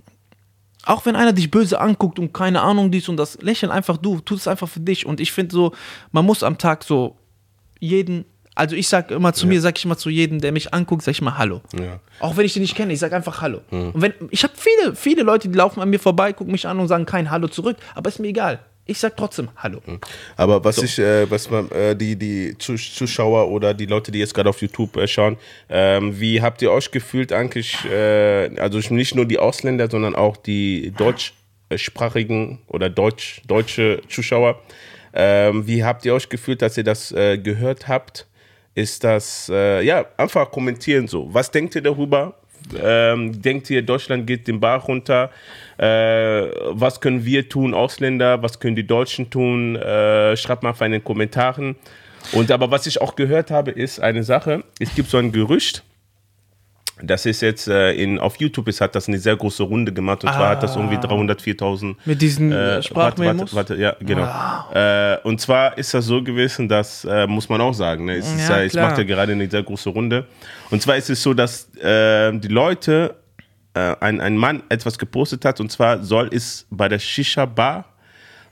auch 0.88 1.06
wenn 1.06 1.16
einer 1.16 1.34
dich 1.34 1.52
böse 1.52 1.80
anguckt 1.80 2.18
und 2.18 2.34
keine 2.34 2.62
Ahnung 2.62 2.92
dies 2.92 3.10
und 3.10 3.18
das, 3.18 3.42
lächeln 3.42 3.72
einfach 3.72 3.98
du, 3.98 4.20
tu 4.22 4.36
es 4.36 4.48
einfach 4.48 4.70
für 4.70 4.80
dich. 4.80 5.06
Und 5.06 5.20
ich 5.20 5.32
finde 5.32 5.54
so, 5.54 5.74
man 6.12 6.26
muss 6.26 6.44
am 6.44 6.58
Tag 6.58 6.84
so 6.84 7.18
jeden, 7.80 8.26
also 8.56 8.76
ich 8.76 8.88
sag 8.88 9.12
immer 9.12 9.34
zu 9.34 9.48
mir, 9.48 9.62
sag 9.62 9.78
ich 9.78 9.86
immer 9.86 9.98
zu 9.98 10.10
jedem, 10.10 10.40
der 10.40 10.52
mich 10.52 10.74
anguckt, 10.74 11.04
sag 11.04 11.12
ich 11.12 11.22
mal 11.22 11.38
Hallo. 11.38 11.62
Ja. 11.78 12.00
Auch 12.20 12.38
wenn 12.38 12.46
ich 12.46 12.54
den 12.54 12.62
nicht 12.62 12.76
kenne, 12.76 12.94
ich 12.94 13.00
sag 13.00 13.12
einfach 13.12 13.42
Hallo. 13.42 13.62
Und 13.70 14.02
wenn, 14.02 14.14
ich 14.32 14.44
habe 14.44 14.54
viele, 14.56 14.96
viele 14.96 15.24
Leute, 15.24 15.50
die 15.50 15.58
laufen 15.58 15.82
an 15.82 15.90
mir 15.90 16.00
vorbei, 16.00 16.32
gucken 16.32 16.54
mich 16.54 16.66
an 16.66 16.80
und 16.80 16.88
sagen 16.88 17.06
kein 17.06 17.30
Hallo 17.30 17.50
zurück, 17.50 17.78
aber 17.94 18.08
ist 18.08 18.20
mir 18.20 18.30
egal. 18.30 18.60
Ich 18.88 19.00
sag 19.00 19.18
trotzdem 19.18 19.50
Hallo. 19.58 19.82
Aber 20.38 20.64
was 20.64 20.82
ich, 20.82 20.98
äh, 20.98 21.30
was 21.30 21.50
man, 21.50 21.70
äh, 21.72 21.96
die, 21.96 22.16
die 22.16 22.56
Zus- 22.58 22.96
Zuschauer 22.96 23.50
oder 23.50 23.74
die 23.74 23.86
Leute, 23.86 24.12
die 24.12 24.20
jetzt 24.20 24.34
gerade 24.34 24.50
auf 24.50 24.62
YouTube 24.62 24.96
äh, 24.96 25.08
schauen, 25.08 25.38
ähm, 25.70 26.18
wie 26.20 26.42
habt 26.42 26.62
ihr 26.62 26.72
euch 26.72 26.90
gefühlt 26.92 27.34
eigentlich, 27.34 27.84
äh, 27.86 28.50
also 28.60 28.80
nicht 28.94 29.14
nur 29.14 29.26
die 29.26 29.40
Ausländer, 29.40 29.90
sondern 29.90 30.16
auch 30.16 30.38
die 30.38 30.94
deutschsprachigen 30.98 32.60
oder 32.68 32.90
deutsch, 32.90 33.42
deutsche 33.46 34.02
Zuschauer, 34.08 34.62
ähm, 35.14 35.68
wie 35.68 35.84
habt 35.84 36.06
ihr 36.06 36.14
euch 36.14 36.30
gefühlt, 36.30 36.62
dass 36.62 36.78
ihr 36.78 36.84
das 36.86 37.12
äh, 37.12 37.38
gehört 37.38 37.88
habt? 37.88 38.26
Ist 38.74 39.04
das, 39.04 39.50
äh, 39.52 39.82
ja, 39.82 40.06
einfach 40.18 40.50
kommentieren 40.52 41.08
so. 41.08 41.34
Was 41.34 41.50
denkt 41.52 41.76
ihr 41.76 41.82
darüber? 41.82 42.36
Ähm, 42.82 43.42
denkt 43.42 43.70
ihr, 43.70 43.82
Deutschland 43.82 44.28
geht 44.28 44.48
den 44.48 44.60
Bach 44.60 44.88
runter? 44.88 45.32
Äh, 45.78 45.86
was 45.86 47.00
können 47.02 47.26
wir 47.26 47.48
tun, 47.50 47.74
Ausländer? 47.74 48.42
Was 48.42 48.60
können 48.60 48.76
die 48.76 48.88
Deutschen 48.88 49.30
tun? 49.30 49.76
Äh, 49.76 50.36
schreibt 50.36 50.64
mal 50.64 50.74
in 50.82 50.92
den 50.92 51.04
Kommentaren. 51.04 51.76
Und 52.34 52.52
aber 52.52 52.72
was 52.72 52.88
ich 52.88 53.02
auch 53.02 53.16
gehört 53.16 53.52
habe, 53.52 53.72
ist 53.72 54.00
eine 54.00 54.24
Sache. 54.24 54.64
Es 54.80 54.94
gibt 54.96 55.10
so 55.10 55.18
ein 55.18 55.32
Gerücht. 55.32 55.84
Das 57.02 57.26
ist 57.26 57.42
jetzt 57.42 57.68
äh, 57.68 57.92
in, 57.94 58.20
auf 58.20 58.38
YouTube, 58.38 58.68
es 58.68 58.82
hat 58.82 58.96
das 58.96 59.08
eine 59.08 59.20
sehr 59.20 59.36
große 59.36 59.64
Runde 59.64 59.94
gemacht 59.94 60.24
und 60.24 60.34
zwar 60.34 60.50
hat 60.50 60.64
das 60.64 60.76
irgendwie 60.76 60.98
300, 60.98 61.42
4000 61.42 62.08
Mit 62.08 62.22
diesen 62.22 62.52
äh, 62.52 62.56
äh, 62.56 62.60
warte, 62.60 62.84
Sprachmemos? 62.84 63.56
warte, 63.56 63.76
warte, 63.78 63.82
ja, 63.82 63.96
genau. 64.00 64.28
Äh, 64.74 65.18
und 65.24 65.40
zwar 65.40 65.78
ist 65.78 65.94
das 65.94 66.06
so 66.06 66.24
gewesen, 66.24 66.68
dass, 66.68 67.06
äh, 67.06 67.28
muss 67.28 67.50
man 67.50 67.62
auch 67.62 67.74
sagen, 67.74 68.06
ne, 68.06 68.16
es, 68.16 68.28
ist, 68.28 68.50
Ja, 68.50 68.58
ja, 68.58 68.64
es 68.64 68.74
macht 68.74 68.98
ja 68.98 69.04
gerade 69.04 69.34
eine 69.34 69.50
sehr 69.50 69.64
große 69.64 69.90
Runde. 69.90 70.26
Und 70.72 70.82
zwar 70.82 70.98
ist 70.98 71.10
es 71.10 71.22
so, 71.22 71.34
dass 71.34 71.74
äh, 71.76 72.32
die 72.34 72.48
Leute, 72.48 73.16
äh, 73.74 73.96
ein, 74.00 74.20
ein 74.20 74.36
Mann 74.36 74.64
etwas 74.70 74.98
gepostet 74.98 75.46
hat, 75.46 75.60
und 75.60 75.72
zwar 75.72 76.04
soll 76.04 76.30
es 76.32 76.66
bei 76.70 76.88
der 76.90 77.00
Shisha-Bar, 77.00 77.86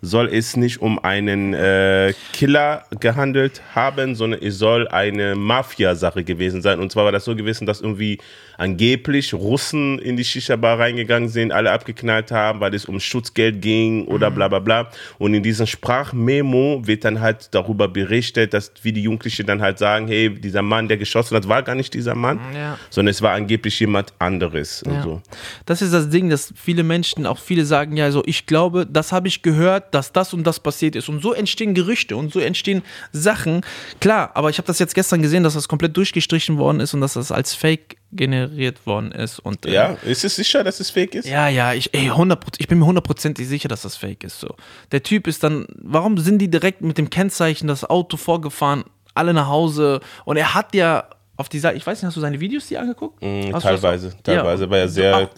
soll 0.06 0.30
es 0.32 0.56
nicht 0.56 0.82
um 0.82 1.00
einen 1.00 1.54
äh, 1.54 2.14
Killer 2.34 2.84
gehandelt 3.00 3.62
haben, 3.74 4.16
sondern 4.16 4.42
es 4.42 4.58
soll 4.58 4.88
eine 4.88 5.36
Mafia-Sache 5.36 6.24
gewesen 6.24 6.62
sein. 6.62 6.80
Und 6.80 6.92
zwar 6.92 7.06
war 7.06 7.12
das 7.12 7.26
so 7.26 7.36
gewesen, 7.36 7.66
dass 7.66 7.82
irgendwie 7.82 8.20
angeblich 8.58 9.34
Russen 9.34 10.00
in 10.00 10.18
die 10.18 10.24
Shisha-Bar 10.24 10.80
reingegangen 10.80 11.30
sind, 11.30 11.52
alle 11.52 11.72
abgeknallt 11.72 12.32
haben, 12.32 12.60
weil 12.60 12.74
es 12.74 12.86
um 12.86 13.00
Schutzgeld 13.00 13.62
ging 13.62 14.06
oder 14.06 14.32
bla 14.32 14.48
bla 14.48 14.60
bla. 14.60 14.90
Und 15.18 15.34
in 15.34 15.44
diesem 15.44 15.66
Sprachmemo 15.66 16.82
wird 16.86 17.04
dann 17.06 17.20
halt 17.22 17.50
darüber 17.54 17.88
berichtet, 17.88 18.54
dass 18.54 18.72
wie 18.84 18.92
die 18.92 19.02
Jugendlichen 19.04 19.46
dann 19.46 19.62
halt 19.62 19.78
sagen, 19.80 20.08
hey, 20.08 20.30
dieser 20.30 20.62
Mann, 20.62 20.88
der 20.88 20.98
geschossen 20.98 21.36
hat, 21.36 21.48
war 21.48 21.64
gar 21.64 21.76
nicht 21.76 21.94
dieser 21.94 22.16
Mann, 22.16 22.40
Ja. 22.56 22.78
sondern 22.90 23.12
es 23.12 23.22
war 23.22 23.34
angeblich 23.34 23.80
jemand 23.80 24.14
anderes. 24.20 24.84
Ja. 24.86 25.04
so. 25.04 25.22
Das 25.66 25.82
ist 25.82 25.94
das 25.94 26.10
Ding, 26.10 26.30
dass 26.30 26.54
viele 26.56 26.84
Menschen, 26.84 27.26
auch 27.26 27.40
viele 27.40 27.66
sagen 27.66 27.98
ja 27.98 28.12
so, 28.12 28.24
ich 28.26 28.46
glaube, 28.46 28.86
das 28.86 29.12
habe 29.12 29.28
ich 29.28 29.42
gehört, 29.42 29.94
dass 29.94 30.12
das 30.14 30.34
und 30.34 30.46
das 30.46 30.60
passiert 30.60 30.96
ist. 30.96 31.10
Und 31.10 31.22
so 31.22 31.34
entstehen 31.34 31.74
Gerüchte 31.74 32.16
und 32.16 32.32
so 32.32 32.40
entstehen 32.40 32.84
Sachen. 33.12 33.62
Klar, 34.00 34.32
aber 34.36 34.50
ich 34.50 34.58
habe 34.58 34.68
das 34.68 34.80
jetzt 34.80 34.96
gestern 34.96 35.22
gesehen, 35.22 35.44
dass 35.44 35.54
das 35.54 35.68
komplett 35.68 35.96
durchgestrichen 35.98 36.58
worden 36.58 36.80
ist 36.80 36.94
und 36.94 37.02
dass 37.02 37.14
das 37.14 37.32
als 37.32 37.54
Fake 37.54 37.98
generiert 38.16 38.86
worden 38.86 39.12
ist. 39.12 39.40
Und, 39.40 39.66
äh, 39.66 39.74
Ja, 39.74 39.88
ist 40.04 40.24
es 40.24 40.36
sicher, 40.36 40.64
dass 40.64 40.80
es 40.80 40.90
fake 40.90 41.16
ist? 41.16 41.28
Ja, 41.28 41.48
ja, 41.48 41.74
ich, 41.74 41.94
ey, 41.94 42.10
100%, 42.12 42.56
ich 42.60 42.68
bin 42.68 42.80
mir 42.80 42.86
hundertprozentig 42.86 43.48
sicher, 43.48 43.68
dass 43.68 43.82
das 43.84 43.96
fake 43.98 44.24
ist. 44.24 44.40
So. 44.40 44.56
Der 44.92 45.04
Typ 45.04 45.28
ist 45.28 45.44
dann, 45.44 45.66
warum 45.82 46.18
sind 46.18 46.40
die 46.40 46.50
direkt 46.50 46.82
mit 46.82 46.98
dem 46.98 47.10
Kennzeichen 47.10 47.68
das 47.68 47.84
Auto 47.84 48.18
vorgefahren, 48.18 48.84
alle 49.14 49.34
nach 49.34 49.48
Hause 49.48 50.02
und 50.26 50.38
er 50.38 50.54
hat 50.54 50.76
ja 50.76 51.06
auf 51.38 51.50
die 51.50 51.60
Seite, 51.60 51.78
ich 51.78 51.86
weiß 51.86 52.00
nicht, 52.02 52.08
hast 52.08 52.16
du 52.16 52.22
seine 52.22 52.40
Videos 52.40 52.68
die 52.68 52.78
angeguckt? 52.78 53.22
Mm, 53.22 53.52
teilweise, 53.60 54.14
teilweise, 54.24 54.64
Ja. 54.66 54.70
war 54.70 54.78
er 54.78 54.88
sehr 54.90 55.30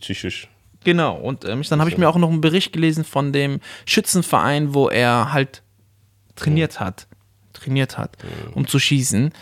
psychisch. 0.00 0.48
Genau, 0.82 1.16
und 1.16 1.44
ähm, 1.44 1.62
dann 1.68 1.80
habe 1.80 1.90
ich 1.90 1.98
mir 1.98 2.08
auch 2.08 2.16
noch 2.16 2.30
einen 2.30 2.40
Bericht 2.40 2.72
gelesen 2.72 3.04
von 3.04 3.32
dem 3.32 3.60
Schützenverein, 3.84 4.72
wo 4.74 4.88
er 4.88 5.32
halt 5.32 5.62
trainiert 6.36 6.80
hat, 6.80 7.06
trainiert 7.52 7.98
hat, 7.98 8.16
um 8.54 8.66
zu 8.66 8.78
schießen. 8.78 9.32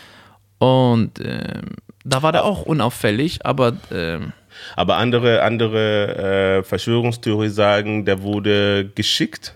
Und 0.57 1.19
ähm, 1.23 1.75
da 2.03 2.21
war 2.23 2.31
der 2.31 2.45
auch 2.45 2.63
unauffällig, 2.63 3.45
aber 3.45 3.77
ähm, 3.91 4.33
Aber 4.75 4.97
andere, 4.97 5.41
andere 5.43 6.57
äh, 6.59 6.63
Verschwörungstheorien 6.63 7.51
sagen, 7.51 8.05
der 8.05 8.21
wurde 8.21 8.89
geschickt 8.95 9.55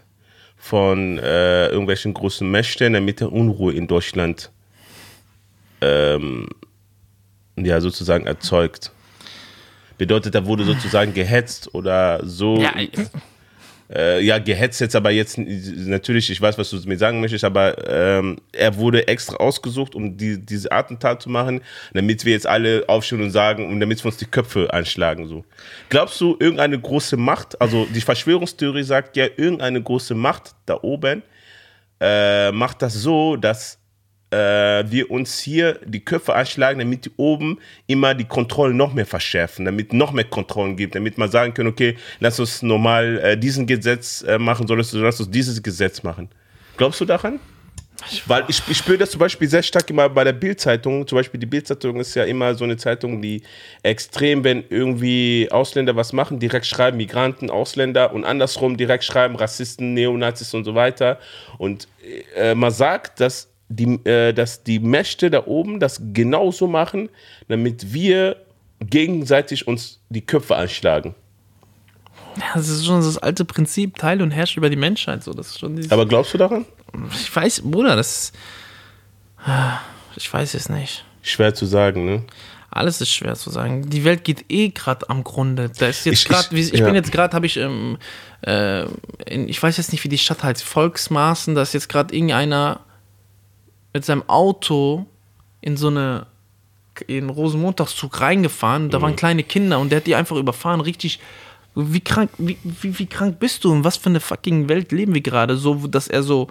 von 0.57 1.19
äh, 1.19 1.67
irgendwelchen 1.67 2.13
großen 2.13 2.49
Mächten, 2.49 2.93
damit 2.93 3.21
er 3.21 3.31
Unruhe 3.31 3.73
in 3.73 3.87
Deutschland 3.87 4.49
ähm, 5.81 6.47
ja, 7.57 7.81
sozusagen 7.81 8.25
erzeugt. 8.25 8.91
Bedeutet, 9.97 10.35
er 10.35 10.45
wurde 10.45 10.63
sozusagen 10.63 11.13
gehetzt 11.13 11.73
oder 11.73 12.25
so. 12.25 12.57
ja, 12.57 12.73
äh, 13.91 14.21
ja, 14.21 14.39
gehetzt 14.39 14.81
jetzt 14.81 14.95
aber 14.95 15.11
jetzt, 15.11 15.37
natürlich, 15.37 16.29
ich 16.29 16.41
weiß, 16.41 16.57
was 16.57 16.69
du 16.69 16.77
mir 16.87 16.97
sagen 16.97 17.21
möchtest, 17.21 17.43
aber 17.43 17.75
ähm, 17.87 18.37
er 18.51 18.75
wurde 18.77 19.07
extra 19.07 19.37
ausgesucht, 19.37 19.95
um 19.95 20.17
die, 20.17 20.43
diese 20.43 20.71
Attentat 20.71 21.21
zu 21.21 21.29
machen, 21.29 21.61
damit 21.93 22.25
wir 22.25 22.33
jetzt 22.33 22.47
alle 22.47 22.83
aufstehen 22.87 23.21
und 23.21 23.31
sagen, 23.31 23.69
und 23.69 23.79
damit 23.79 24.03
wir 24.03 24.05
uns 24.07 24.17
die 24.17 24.25
Köpfe 24.25 24.73
einschlagen. 24.73 25.27
So. 25.27 25.45
Glaubst 25.89 26.19
du, 26.21 26.37
irgendeine 26.39 26.79
große 26.79 27.17
Macht, 27.17 27.59
also 27.61 27.87
die 27.93 28.01
Verschwörungstheorie 28.01 28.83
sagt 28.83 29.17
ja, 29.17 29.25
irgendeine 29.37 29.81
große 29.81 30.15
Macht 30.15 30.55
da 30.65 30.79
oben 30.81 31.23
äh, 32.03 32.51
macht 32.51 32.81
das 32.81 32.93
so, 32.95 33.37
dass 33.37 33.79
äh, 34.33 34.91
wir 34.91 35.11
uns 35.11 35.39
hier 35.39 35.79
die 35.85 36.03
Köpfe 36.03 36.33
einschlagen, 36.33 36.79
damit 36.79 37.05
die 37.05 37.11
oben 37.17 37.59
immer 37.87 38.15
die 38.15 38.25
Kontrollen 38.25 38.75
noch 38.75 38.93
mehr 38.93 39.05
verschärfen, 39.05 39.65
damit 39.65 39.93
noch 39.93 40.11
mehr 40.11 40.25
Kontrollen 40.25 40.75
gibt, 40.75 40.95
damit 40.95 41.17
man 41.17 41.29
sagen 41.29 41.53
kann, 41.53 41.67
okay, 41.67 41.95
lass 42.19 42.39
uns 42.39 42.61
normal 42.61 43.19
äh, 43.19 43.37
diesen 43.37 43.67
Gesetz 43.67 44.23
äh, 44.23 44.39
machen, 44.39 44.67
sollst 44.67 44.93
du 44.93 44.97
lass 44.97 45.19
uns 45.19 45.29
dieses 45.29 45.61
Gesetz 45.61 46.03
machen. 46.03 46.29
Glaubst 46.77 46.99
du 47.01 47.05
daran? 47.05 47.39
Weil 48.25 48.43
ich, 48.47 48.61
ich 48.67 48.77
spüre 48.77 48.97
das 48.97 49.11
zum 49.11 49.19
Beispiel 49.19 49.47
sehr 49.47 49.63
stark 49.63 49.89
immer 49.89 50.09
bei 50.09 50.23
der 50.23 50.33
Bildzeitung. 50.33 51.07
Zum 51.07 51.17
Beispiel 51.17 51.39
die 51.39 51.45
Bildzeitung 51.45 51.99
ist 51.99 52.15
ja 52.15 52.23
immer 52.23 52.55
so 52.55 52.63
eine 52.63 52.75
Zeitung, 52.75 53.21
die 53.21 53.43
extrem, 53.83 54.43
wenn 54.43 54.63
irgendwie 54.69 55.47
Ausländer 55.51 55.95
was 55.95 56.11
machen, 56.11 56.39
direkt 56.39 56.65
schreiben 56.65 56.97
Migranten, 56.97 57.49
Ausländer 57.49 58.13
und 58.13 58.25
andersrum 58.25 58.75
direkt 58.75 59.03
schreiben 59.03 59.35
Rassisten, 59.35 59.93
Neonazis 59.93 60.53
und 60.53 60.65
so 60.65 60.75
weiter. 60.75 61.19
Und 61.59 61.87
äh, 62.35 62.55
man 62.55 62.71
sagt, 62.71 63.21
dass 63.21 63.52
die, 63.75 63.99
äh, 64.05 64.33
dass 64.33 64.63
die 64.63 64.79
Mächte 64.79 65.29
da 65.29 65.45
oben 65.45 65.79
das 65.79 66.01
genauso 66.13 66.67
machen, 66.67 67.09
damit 67.47 67.93
wir 67.93 68.37
gegenseitig 68.79 69.67
uns 69.67 69.99
die 70.09 70.25
Köpfe 70.25 70.55
einschlagen. 70.55 71.15
Ja, 72.37 72.45
das 72.55 72.69
ist 72.69 72.85
schon 72.85 73.01
das 73.01 73.17
alte 73.17 73.45
Prinzip, 73.45 73.97
teile 73.97 74.23
und 74.23 74.31
herrsche 74.31 74.59
über 74.59 74.69
die 74.69 74.75
Menschheit. 74.75 75.23
So. 75.23 75.33
Das 75.33 75.47
ist 75.47 75.59
schon 75.59 75.79
Aber 75.91 76.05
glaubst 76.05 76.33
du 76.33 76.37
daran? 76.37 76.65
Ich 77.13 77.35
weiß, 77.35 77.61
Bruder, 77.63 77.95
das. 77.95 78.33
Ich 80.15 80.31
weiß 80.31 80.53
es 80.53 80.69
nicht. 80.69 81.05
Schwer 81.21 81.53
zu 81.53 81.65
sagen, 81.65 82.05
ne? 82.05 82.23
Alles 82.69 83.01
ist 83.01 83.09
schwer 83.13 83.35
zu 83.35 83.51
sagen. 83.51 83.89
Die 83.89 84.03
Welt 84.03 84.23
geht 84.23 84.45
eh 84.49 84.69
gerade 84.69 85.07
am 85.09 85.23
Grunde. 85.23 85.69
Da 85.77 85.87
ist 85.87 86.05
jetzt 86.05 86.27
gerade, 86.27 86.55
ich, 86.57 86.73
ich, 86.73 86.79
ja. 86.79 86.85
bin 86.85 86.95
jetzt 86.95 87.11
gerade, 87.11 87.35
habe 87.35 87.45
ich, 87.45 87.57
ähm, 87.57 87.97
äh, 88.41 88.85
in, 89.27 89.47
ich 89.47 89.61
weiß 89.61 89.77
jetzt 89.77 89.91
nicht, 89.91 90.03
wie 90.03 90.09
die 90.09 90.17
Stadt 90.17 90.43
heißt, 90.43 90.63
Volksmaßen, 90.63 91.53
da 91.53 91.61
ist 91.61 91.73
jetzt 91.73 91.87
gerade 91.87 92.15
irgendeiner 92.15 92.79
mit 93.93 94.03
seinem 94.03 94.27
Auto 94.27 95.05
in 95.61 95.77
so 95.77 95.87
eine 95.87 96.27
in 97.07 97.29
Rosenmontagszug 97.29 98.21
reingefahren. 98.21 98.89
Da 98.89 98.99
mhm. 98.99 99.03
waren 99.03 99.15
kleine 99.15 99.43
Kinder 99.43 99.79
und 99.79 99.89
der 99.89 99.97
hat 99.97 100.07
die 100.07 100.15
einfach 100.15 100.35
überfahren. 100.35 100.81
Richtig, 100.81 101.19
wie 101.75 102.01
krank, 102.01 102.29
wie, 102.37 102.57
wie, 102.63 102.99
wie 102.99 103.05
krank 103.05 103.39
bist 103.39 103.63
du 103.63 103.71
und 103.71 103.83
was 103.83 103.97
für 103.97 104.09
eine 104.09 104.19
fucking 104.19 104.69
Welt 104.69 104.91
leben 104.91 105.13
wir 105.13 105.21
gerade? 105.21 105.57
So, 105.57 105.87
dass 105.87 106.07
er 106.07 106.23
so, 106.23 106.47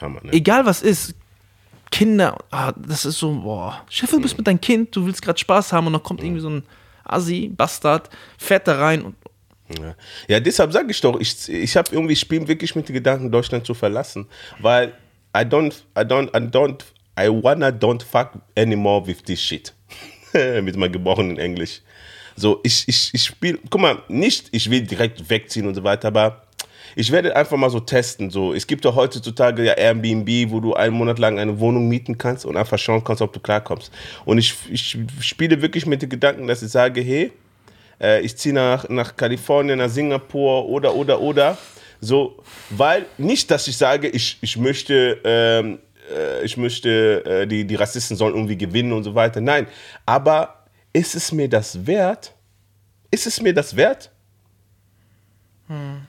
Hammer, 0.00 0.20
ne? 0.22 0.32
egal 0.32 0.64
was 0.64 0.82
ist, 0.82 1.14
Kinder, 1.90 2.38
ah, 2.50 2.72
das 2.76 3.04
ist 3.04 3.18
so, 3.18 3.32
boah. 3.32 3.84
Chef, 3.88 4.10
du 4.10 4.20
bist 4.20 4.34
mhm. 4.34 4.38
mit 4.38 4.46
deinem 4.46 4.60
Kind, 4.60 4.96
du 4.96 5.06
willst 5.06 5.22
gerade 5.22 5.38
Spaß 5.38 5.72
haben 5.72 5.86
und 5.86 5.92
dann 5.92 6.02
kommt 6.02 6.20
mhm. 6.20 6.26
irgendwie 6.26 6.42
so 6.42 6.50
ein 6.50 6.62
Assi, 7.04 7.50
Bastard, 7.54 8.10
fährt 8.38 8.66
da 8.66 8.78
rein 8.78 9.02
und 9.02 9.14
ja, 9.68 9.94
ja 10.28 10.40
deshalb 10.40 10.72
sage 10.72 10.90
ich 10.90 11.00
doch, 11.00 11.18
ich, 11.18 11.48
ich 11.48 11.76
habe 11.76 11.90
irgendwie 11.92 12.14
Spielen 12.14 12.46
wirklich 12.46 12.74
mit 12.76 12.88
den 12.88 12.94
Gedanken, 12.94 13.32
Deutschland 13.32 13.66
zu 13.66 13.74
verlassen. 13.74 14.26
Weil 14.60 14.92
I 15.36 15.44
don't, 15.44 15.74
I 15.94 16.02
don't, 16.02 16.34
I 16.34 16.40
don't, 16.40 16.82
I 17.16 17.28
wanna 17.28 17.70
don't 17.70 18.02
fuck 18.02 18.38
anymore 18.56 19.06
with 19.06 19.22
this 19.24 19.38
shit. 19.38 19.74
Mit 20.32 20.76
meinem 20.76 20.92
gebrochenen 20.92 21.36
Englisch. 21.38 21.82
So, 22.36 22.60
ich, 22.62 22.88
ich, 22.88 23.10
ich 23.12 23.24
spiele, 23.24 23.58
guck 23.68 23.80
mal, 23.80 24.02
nicht, 24.08 24.48
ich 24.52 24.70
will 24.70 24.80
direkt 24.82 25.28
wegziehen 25.28 25.66
und 25.66 25.74
so 25.74 25.84
weiter, 25.84 26.08
aber 26.08 26.42
ich 26.94 27.12
werde 27.12 27.36
einfach 27.36 27.58
mal 27.58 27.68
so 27.68 27.80
testen. 27.80 28.30
So, 28.30 28.54
es 28.54 28.66
gibt 28.66 28.86
doch 28.86 28.96
heutzutage 28.96 29.62
ja 29.62 29.74
Airbnb, 29.74 30.50
wo 30.50 30.60
du 30.60 30.74
einen 30.74 30.94
Monat 30.94 31.18
lang 31.18 31.38
eine 31.38 31.60
Wohnung 31.60 31.86
mieten 31.86 32.16
kannst 32.16 32.46
und 32.46 32.56
einfach 32.56 32.78
schauen 32.78 33.04
kannst, 33.04 33.20
ob 33.20 33.34
du 33.34 33.40
klarkommst. 33.40 33.92
Und 34.24 34.38
ich, 34.38 34.54
ich 34.70 34.98
spiele 35.20 35.60
wirklich 35.60 35.84
mit 35.84 36.00
dem 36.00 36.08
Gedanken, 36.08 36.46
dass 36.46 36.62
ich 36.62 36.70
sage, 36.70 37.02
hey, 37.02 37.32
äh, 38.00 38.22
ich 38.22 38.36
ziehe 38.36 38.54
nach, 38.54 38.88
nach 38.88 39.16
Kalifornien, 39.16 39.78
nach 39.78 39.90
Singapur 39.90 40.66
oder, 40.66 40.94
oder, 40.94 41.20
oder. 41.20 41.58
So, 42.00 42.42
weil 42.70 43.06
nicht, 43.18 43.50
dass 43.50 43.68
ich 43.68 43.76
sage, 43.76 44.08
ich, 44.08 44.38
ich 44.40 44.56
möchte, 44.56 45.20
ähm, 45.24 45.78
äh, 46.14 46.44
ich 46.44 46.56
möchte, 46.56 47.24
äh, 47.24 47.46
die, 47.46 47.66
die 47.66 47.74
Rassisten 47.74 48.16
sollen 48.16 48.34
irgendwie 48.34 48.58
gewinnen 48.58 48.92
und 48.92 49.04
so 49.04 49.14
weiter. 49.14 49.40
Nein, 49.40 49.66
aber 50.04 50.66
ist 50.92 51.14
es 51.14 51.32
mir 51.32 51.48
das 51.48 51.86
wert? 51.86 52.32
Ist 53.10 53.26
es 53.26 53.40
mir 53.40 53.54
das 53.54 53.76
wert? 53.76 54.10
Hm. 55.68 56.02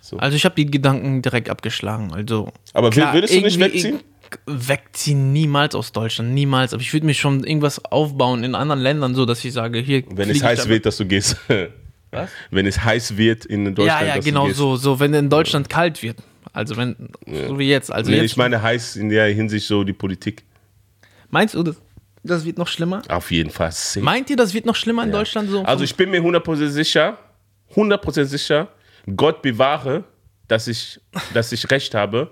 So. 0.00 0.16
Also 0.16 0.36
ich 0.36 0.44
habe 0.44 0.54
die 0.54 0.66
Gedanken 0.66 1.20
direkt 1.20 1.50
abgeschlagen. 1.50 2.12
Also 2.14 2.50
aber 2.72 2.90
klar, 2.90 3.12
würdest 3.12 3.34
du 3.34 3.40
nicht 3.40 3.60
wegziehen? 3.60 4.00
Wegziehen 4.46 5.32
niemals 5.32 5.74
aus 5.74 5.92
Deutschland, 5.92 6.32
niemals. 6.32 6.72
Aber 6.72 6.82
ich 6.82 6.92
würde 6.92 7.06
mich 7.06 7.18
schon 7.18 7.44
irgendwas 7.44 7.84
aufbauen 7.84 8.42
in 8.42 8.54
anderen 8.54 8.80
Ländern, 8.80 9.14
so 9.14 9.26
dass 9.26 9.44
ich 9.44 9.52
sage, 9.52 9.80
hier. 9.80 10.04
Wenn 10.10 10.30
es 10.30 10.42
heiß 10.42 10.68
wird, 10.68 10.86
dass 10.86 10.96
du 10.96 11.06
gehst. 11.06 11.36
Was? 12.10 12.30
Wenn 12.50 12.66
es 12.66 12.82
heiß 12.82 13.16
wird 13.16 13.44
in 13.44 13.74
Deutschland. 13.74 14.06
Ja, 14.06 14.14
ja, 14.16 14.20
genau 14.20 14.50
so, 14.50 14.76
so, 14.76 14.98
wenn 14.98 15.12
in 15.14 15.28
Deutschland 15.28 15.68
kalt 15.68 16.02
wird. 16.02 16.18
Also 16.52 16.76
wenn, 16.76 17.10
ja. 17.26 17.48
so 17.48 17.58
wie 17.58 17.68
jetzt. 17.68 17.92
Also 17.92 18.10
nee, 18.10 18.16
jetzt 18.18 18.32
ich 18.32 18.36
meine 18.36 18.62
heiß 18.62 18.96
in 18.96 19.10
der 19.10 19.26
Hinsicht 19.26 19.66
so 19.66 19.84
die 19.84 19.92
Politik. 19.92 20.44
Meinst 21.30 21.54
du, 21.54 21.62
das, 21.62 21.76
das 22.22 22.44
wird 22.44 22.58
noch 22.58 22.68
schlimmer? 22.68 23.02
Auf 23.08 23.30
jeden 23.30 23.50
Fall. 23.50 23.70
Safe. 23.72 24.04
Meint 24.04 24.30
ihr, 24.30 24.36
das 24.36 24.54
wird 24.54 24.64
noch 24.64 24.76
schlimmer 24.76 25.02
in 25.02 25.10
ja. 25.10 25.18
Deutschland 25.18 25.50
so? 25.50 25.62
Also 25.62 25.84
ich 25.84 25.94
bin 25.94 26.10
mir 26.10 26.20
100% 26.20 26.68
sicher, 26.68 27.18
100% 27.74 28.24
sicher, 28.24 28.68
Gott 29.16 29.42
bewahre, 29.42 30.04
dass 30.46 30.66
ich, 30.68 31.00
dass 31.34 31.52
ich 31.52 31.70
recht 31.70 31.94
habe. 31.94 32.30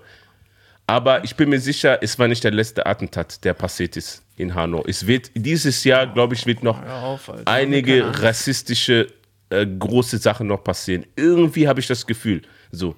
Aber 0.87 1.23
ich 1.25 1.35
bin 1.35 1.49
mir 1.49 1.59
sicher, 1.59 1.99
es 2.01 2.17
war 2.17 2.27
nicht 2.27 2.43
der 2.43 2.51
letzte 2.51 2.85
Attentat, 2.85 3.43
der 3.43 3.53
passiert 3.53 3.97
ist 3.97 4.23
in 4.37 4.55
Hanau. 4.55 4.83
Es 4.87 5.05
wird 5.05 5.31
dieses 5.35 5.83
Jahr, 5.83 6.07
glaube 6.07 6.33
ich, 6.33 6.45
wird 6.45 6.63
noch 6.63 6.81
auf, 6.81 7.31
einige 7.45 8.21
rassistische 8.21 9.07
äh, 9.49 9.65
große 9.65 10.17
Sachen 10.17 10.47
noch 10.47 10.63
passieren. 10.63 11.05
Irgendwie 11.15 11.67
habe 11.67 11.79
ich 11.79 11.87
das 11.87 12.05
Gefühl. 12.05 12.41
So. 12.71 12.95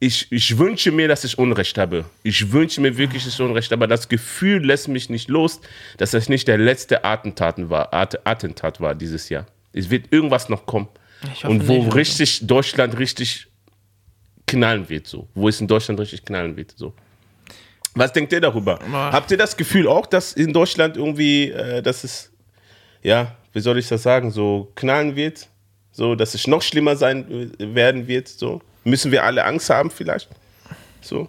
Ich, 0.00 0.30
ich 0.30 0.56
wünsche 0.56 0.92
mir, 0.92 1.08
dass 1.08 1.24
ich 1.24 1.38
Unrecht 1.38 1.76
habe. 1.76 2.04
Ich 2.22 2.52
wünsche 2.52 2.80
mir 2.80 2.96
wirklich, 2.96 3.24
dass 3.24 3.34
ich 3.34 3.40
Unrecht 3.40 3.70
habe. 3.72 3.84
Aber 3.84 3.88
das 3.88 4.08
Gefühl 4.08 4.64
lässt 4.64 4.88
mich 4.88 5.10
nicht 5.10 5.28
los, 5.28 5.60
dass 5.96 6.12
das 6.12 6.28
nicht 6.28 6.46
der 6.46 6.58
letzte 6.58 7.04
Attentat 7.04 7.56
war, 7.68 7.92
Attentat 7.92 8.80
war 8.80 8.94
dieses 8.94 9.28
Jahr. 9.28 9.46
Es 9.72 9.90
wird 9.90 10.12
irgendwas 10.12 10.48
noch 10.48 10.66
kommen. 10.66 10.88
Und 11.42 11.66
wo 11.66 11.82
nicht, 11.82 11.94
richtig 11.94 12.46
Deutschland 12.46 12.96
richtig 12.98 13.48
knallen 14.46 14.88
wird, 14.88 15.06
so. 15.06 15.28
Wo 15.34 15.48
es 15.48 15.60
in 15.60 15.66
Deutschland 15.66 15.98
richtig 15.98 16.24
knallen 16.24 16.56
wird, 16.56 16.74
so. 16.76 16.94
Was 17.94 18.12
denkt 18.12 18.32
ihr 18.32 18.40
darüber? 18.40 18.78
Habt 18.92 19.30
ihr 19.32 19.36
das 19.36 19.56
Gefühl 19.56 19.88
auch, 19.88 20.06
dass 20.06 20.32
in 20.32 20.52
Deutschland 20.52 20.96
irgendwie, 20.96 21.50
äh, 21.50 21.82
dass 21.82 22.04
es, 22.04 22.30
ja, 23.02 23.36
wie 23.52 23.60
soll 23.60 23.78
ich 23.78 23.88
das 23.88 24.02
sagen, 24.02 24.30
so 24.30 24.70
knallen 24.74 25.16
wird, 25.16 25.48
so 25.92 26.14
dass 26.14 26.34
es 26.34 26.46
noch 26.46 26.62
schlimmer 26.62 26.96
sein 26.96 27.52
werden 27.58 28.06
wird, 28.06 28.28
so 28.28 28.60
müssen 28.84 29.12
wir 29.12 29.24
alle 29.24 29.44
Angst 29.44 29.70
haben 29.70 29.90
vielleicht, 29.90 30.28
so. 31.00 31.28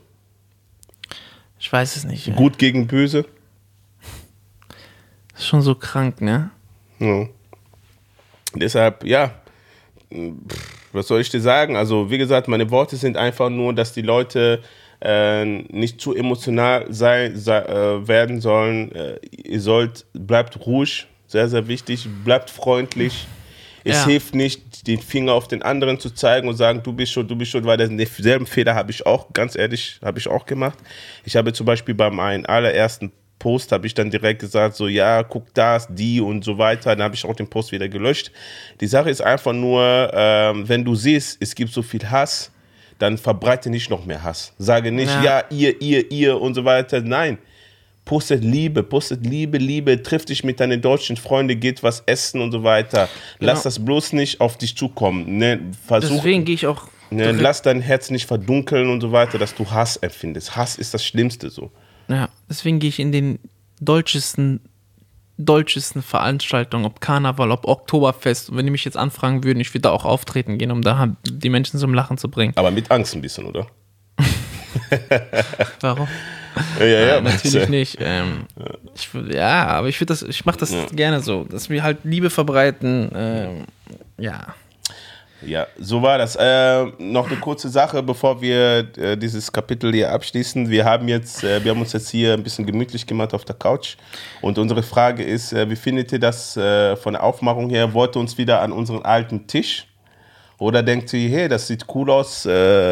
Ich 1.60 1.72
weiß 1.72 1.98
es 1.98 2.06
nicht. 2.06 2.34
Gut 2.36 2.58
gegen 2.58 2.88
böse. 2.88 3.26
Das 5.34 5.42
ist 5.42 5.48
schon 5.48 5.62
so 5.62 5.76
krank, 5.76 6.22
ne? 6.22 6.52
Ja. 7.00 7.28
Deshalb, 8.56 9.04
ja, 9.04 9.32
was 10.92 11.08
soll 11.08 11.22
ich 11.22 11.30
dir 11.30 11.42
sagen? 11.42 11.76
Also, 11.76 12.10
wie 12.10 12.18
gesagt, 12.18 12.48
meine 12.48 12.72
Worte 12.72 12.96
sind 12.96 13.18
einfach 13.18 13.50
nur, 13.50 13.74
dass 13.74 13.94
die 13.94 14.02
Leute 14.02 14.62
äh, 15.02 15.46
nicht 15.46 16.02
zu 16.02 16.16
emotional 16.16 16.86
sei, 16.90 17.32
sei, 17.36 17.60
äh, 17.60 18.08
werden 18.08 18.42
sollen. 18.42 18.92
Äh, 18.92 19.20
ihr 19.32 19.62
sollt, 19.62 20.06
bleibt 20.14 20.66
ruhig, 20.66 21.08
sehr, 21.30 21.48
sehr 21.48 21.68
wichtig. 21.68 22.08
Bleibt 22.26 22.50
freundlich. 22.50 23.28
Es 23.84 23.98
ja. 23.98 24.06
hilft 24.08 24.36
nicht, 24.36 24.88
den 24.88 25.00
Finger 25.00 25.34
auf 25.34 25.48
den 25.48 25.62
anderen 25.62 26.00
zu 26.00 26.10
zeigen 26.10 26.50
und 26.50 26.56
sagen, 26.56 26.82
du 26.84 26.92
bist 26.92 27.14
schon, 27.14 27.28
du 27.28 27.36
bist 27.36 27.52
schon, 27.52 27.64
weil 27.64 27.78
denselben 27.78 28.46
Fehler 28.46 28.76
habe 28.76 28.92
ich 28.92 29.06
auch, 29.06 29.32
ganz 29.32 29.56
ehrlich, 29.56 30.00
habe 30.04 30.20
ich 30.20 30.28
auch 30.28 30.46
gemacht. 30.46 30.78
Ich 31.24 31.38
habe 31.38 31.54
zum 31.54 31.66
Beispiel 31.66 31.96
bei 31.96 32.10
meinem 32.10 32.46
allerersten 32.46 33.12
Post 33.38 33.72
habe 33.72 33.88
ich 33.88 33.94
dann 33.94 34.12
direkt 34.12 34.42
gesagt, 34.42 34.76
so 34.76 34.88
ja, 34.88 35.24
guck 35.24 35.54
das, 35.54 35.88
die 35.90 36.20
und 36.20 36.44
so 36.44 36.58
weiter. 36.58 36.96
Dann 36.96 37.04
habe 37.04 37.16
ich 37.16 37.24
auch 37.24 37.36
den 37.36 37.50
Post 37.50 37.72
wieder 37.72 37.88
gelöscht. 37.88 38.32
Die 38.82 38.88
Sache 38.88 39.10
ist 39.10 39.22
einfach 39.22 39.54
nur, 39.54 40.12
ähm, 40.14 40.68
wenn 40.68 40.84
du 40.84 40.94
siehst, 40.96 41.38
es 41.40 41.56
gibt 41.56 41.72
so 41.72 41.82
viel 41.82 42.04
Hass, 42.10 42.52
dann 42.98 43.18
verbreite 43.18 43.70
nicht 43.70 43.90
noch 43.90 44.06
mehr 44.06 44.24
Hass. 44.24 44.54
Sage 44.58 44.92
nicht, 44.92 45.14
ja, 45.24 45.24
ja 45.24 45.44
ihr, 45.50 45.82
ihr, 45.82 46.12
ihr 46.12 46.42
und 46.42 46.54
so 46.54 46.66
weiter. 46.66 47.00
Nein, 47.00 47.38
postet 48.10 48.44
Liebe, 48.44 48.82
postet 48.82 49.24
Liebe, 49.24 49.60
Liebe, 49.60 50.02
triff 50.02 50.26
dich 50.26 50.44
mit 50.44 50.60
deinen 50.60 50.82
deutschen 50.82 51.16
Freunden, 51.16 51.60
geht 51.60 51.84
was 51.84 52.02
essen 52.08 52.42
und 52.42 52.52
so 52.52 52.64
weiter. 52.64 53.08
Genau. 53.38 53.52
Lass 53.52 53.62
das 53.62 53.86
bloß 53.86 54.14
nicht 54.14 54.42
auf 54.42 54.58
dich 54.58 54.76
zukommen. 54.76 55.38
Ne? 55.38 55.60
Versuch, 55.86 56.16
Deswegen 56.16 56.44
gehe 56.44 56.56
ich 56.56 56.66
auch. 56.66 56.88
Ne, 57.12 57.32
lass 57.34 57.62
dein 57.62 57.82
Herz 57.82 58.10
nicht 58.10 58.26
verdunkeln 58.26 58.90
und 58.90 59.02
so 59.02 59.12
weiter, 59.12 59.38
dass 59.38 59.54
du 59.54 59.70
Hass 59.70 59.96
empfindest. 59.98 60.56
Hass 60.56 60.76
ist 60.76 60.96
das 60.96 61.06
Schlimmste 61.06 61.52
so. 61.52 61.70
Ja, 62.08 62.30
deswegen 62.50 62.80
gehe 62.80 62.90
ich 62.90 63.00
in 63.00 63.12
den 63.12 63.38
deutschesten 63.80 64.62
dolcesten 65.38 66.02
Veranstaltungen, 66.02 66.86
ob 66.86 67.02
Karneval, 67.02 67.52
ob 67.52 67.68
Oktoberfest. 67.68 68.50
Und 68.50 68.58
wenn 68.58 68.66
die 68.66 68.72
mich 68.72 68.86
jetzt 68.86 68.98
anfragen 68.98 69.44
würden, 69.44 69.60
ich 69.60 69.72
würde 69.72 69.82
da 69.82 69.92
auch 69.92 70.04
auftreten 70.04 70.58
gehen, 70.58 70.72
um 70.72 70.82
da 70.82 71.16
die 71.24 71.50
Menschen 71.50 71.80
zum 71.80 71.94
Lachen 71.94 72.18
zu 72.18 72.30
bringen. 72.30 72.54
Aber 72.56 72.72
mit 72.72 72.90
Angst 72.90 73.16
ein 73.16 73.22
bisschen, 73.22 73.46
oder? 73.46 73.68
Warum? 75.82 76.08
Ja, 76.80 76.86
ja. 76.86 77.22
Nein, 77.22 77.36
natürlich 77.36 77.70
nicht. 77.70 77.98
Ähm, 78.02 78.46
ich, 78.96 79.10
ja, 79.34 79.68
aber 79.68 79.88
ich 79.88 80.00
würde 80.00 80.14
das, 80.14 80.24
ich 80.24 80.46
mache 80.46 80.58
das 80.58 80.72
Ja. 80.72 80.86
gerne 80.92 81.22
so, 81.22 81.44
dass 81.46 81.70
wir 81.70 81.84
halt 81.84 82.00
Liebe 82.04 82.30
verbreiten. 82.30 83.12
Ähm, 83.16 83.66
ja. 84.18 84.48
Ja, 85.42 85.68
so 85.80 86.02
war 86.02 86.18
das. 86.18 86.36
Äh, 86.36 86.86
noch 86.98 87.28
eine 87.28 87.40
kurze 87.40 87.70
Sache, 87.70 88.04
bevor 88.04 88.42
wir 88.42 88.90
äh, 88.98 89.16
dieses 89.16 89.50
Kapitel 89.50 89.94
hier 89.94 90.12
abschließen. 90.12 90.70
Wir 90.70 90.84
haben 90.84 91.08
jetzt, 91.08 91.46
äh, 91.46 91.64
wir 91.64 91.72
haben 91.72 91.80
uns 91.80 91.94
jetzt 91.94 92.10
hier 92.10 92.34
ein 92.34 92.44
bisschen 92.44 92.66
gemütlich 92.66 93.08
gemacht 93.08 93.34
auf 93.34 93.46
der 93.46 93.56
Couch. 93.56 93.96
Und 94.42 94.58
unsere 94.58 94.84
Frage 94.84 95.24
ist, 95.24 95.54
äh, 95.54 95.70
wie 95.70 95.78
findet 95.78 96.12
ihr 96.12 96.20
das 96.20 96.58
äh, 96.58 96.98
von 96.98 97.14
der 97.14 97.24
Aufmachung 97.24 97.70
her? 97.70 97.94
Wollt 97.94 98.18
ihr 98.18 98.20
uns 98.20 98.38
wieder 98.38 98.62
an 98.62 98.74
unseren 98.74 99.04
alten 99.04 99.48
Tisch? 99.48 99.86
Oder 100.60 100.84
denkt 100.84 101.14
ihr, 101.14 101.30
hey, 101.30 101.48
das 101.48 101.68
sieht 101.68 101.86
cool 101.96 102.10
aus? 102.12 102.46
Äh, 102.46 102.52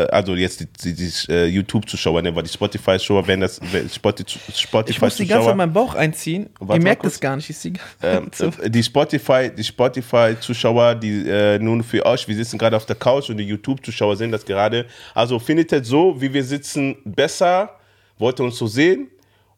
also 0.10 0.36
jetzt 0.36 0.62
die, 0.62 0.66
die, 0.66 0.94
die 0.94 1.12
äh, 1.32 1.46
YouTube-Zuschauer, 1.48 2.22
ne, 2.22 2.34
weil 2.34 2.44
die 2.44 2.50
Spotify-Zuschauer, 2.50 3.28
wenn 3.28 3.42
das 3.42 3.60
wenn 3.74 3.90
Spotify- 3.90 4.40
Ich 4.88 5.02
muss 5.02 5.18
die 5.18 5.28
ganze 5.28 5.46
Zeit 5.46 5.52
Spotify-Zuschauer, 5.52 5.56
meinen 5.56 5.74
Bauch 5.74 5.94
einziehen. 5.94 6.50
Warte 6.60 6.80
Ihr 6.80 6.84
merkt 6.84 7.06
es 7.06 7.20
gar 7.20 7.36
nicht. 7.36 7.50
Ich 7.50 7.58
sehe 7.58 7.74
ähm, 8.02 8.32
äh, 8.64 8.70
die 8.70 8.82
Spotify, 8.82 9.52
die 9.54 9.66
Spotify-Zuschauer, 9.66 10.96
die 10.96 11.28
äh, 11.28 11.60
nun 11.60 11.84
für 11.84 12.06
euch, 12.06 12.26
wir 12.26 12.36
sitzen 12.36 12.58
gerade 12.58 12.78
auf 12.78 12.86
der 12.86 12.96
Couch 12.96 13.30
und 13.30 13.38
die 13.38 13.44
YouTube-Zuschauer 13.44 14.16
sehen 14.16 14.32
das 14.32 14.46
gerade. 14.46 14.86
Also 15.14 15.38
findet 15.38 15.72
ihr 15.74 15.84
so, 15.84 16.20
wie 16.22 16.32
wir 16.34 16.46
sitzen, 16.46 16.96
besser? 17.04 17.72
Wollt 18.18 18.40
ihr 18.40 18.46
uns 18.46 18.58
so 18.58 18.68
sehen? 18.68 19.10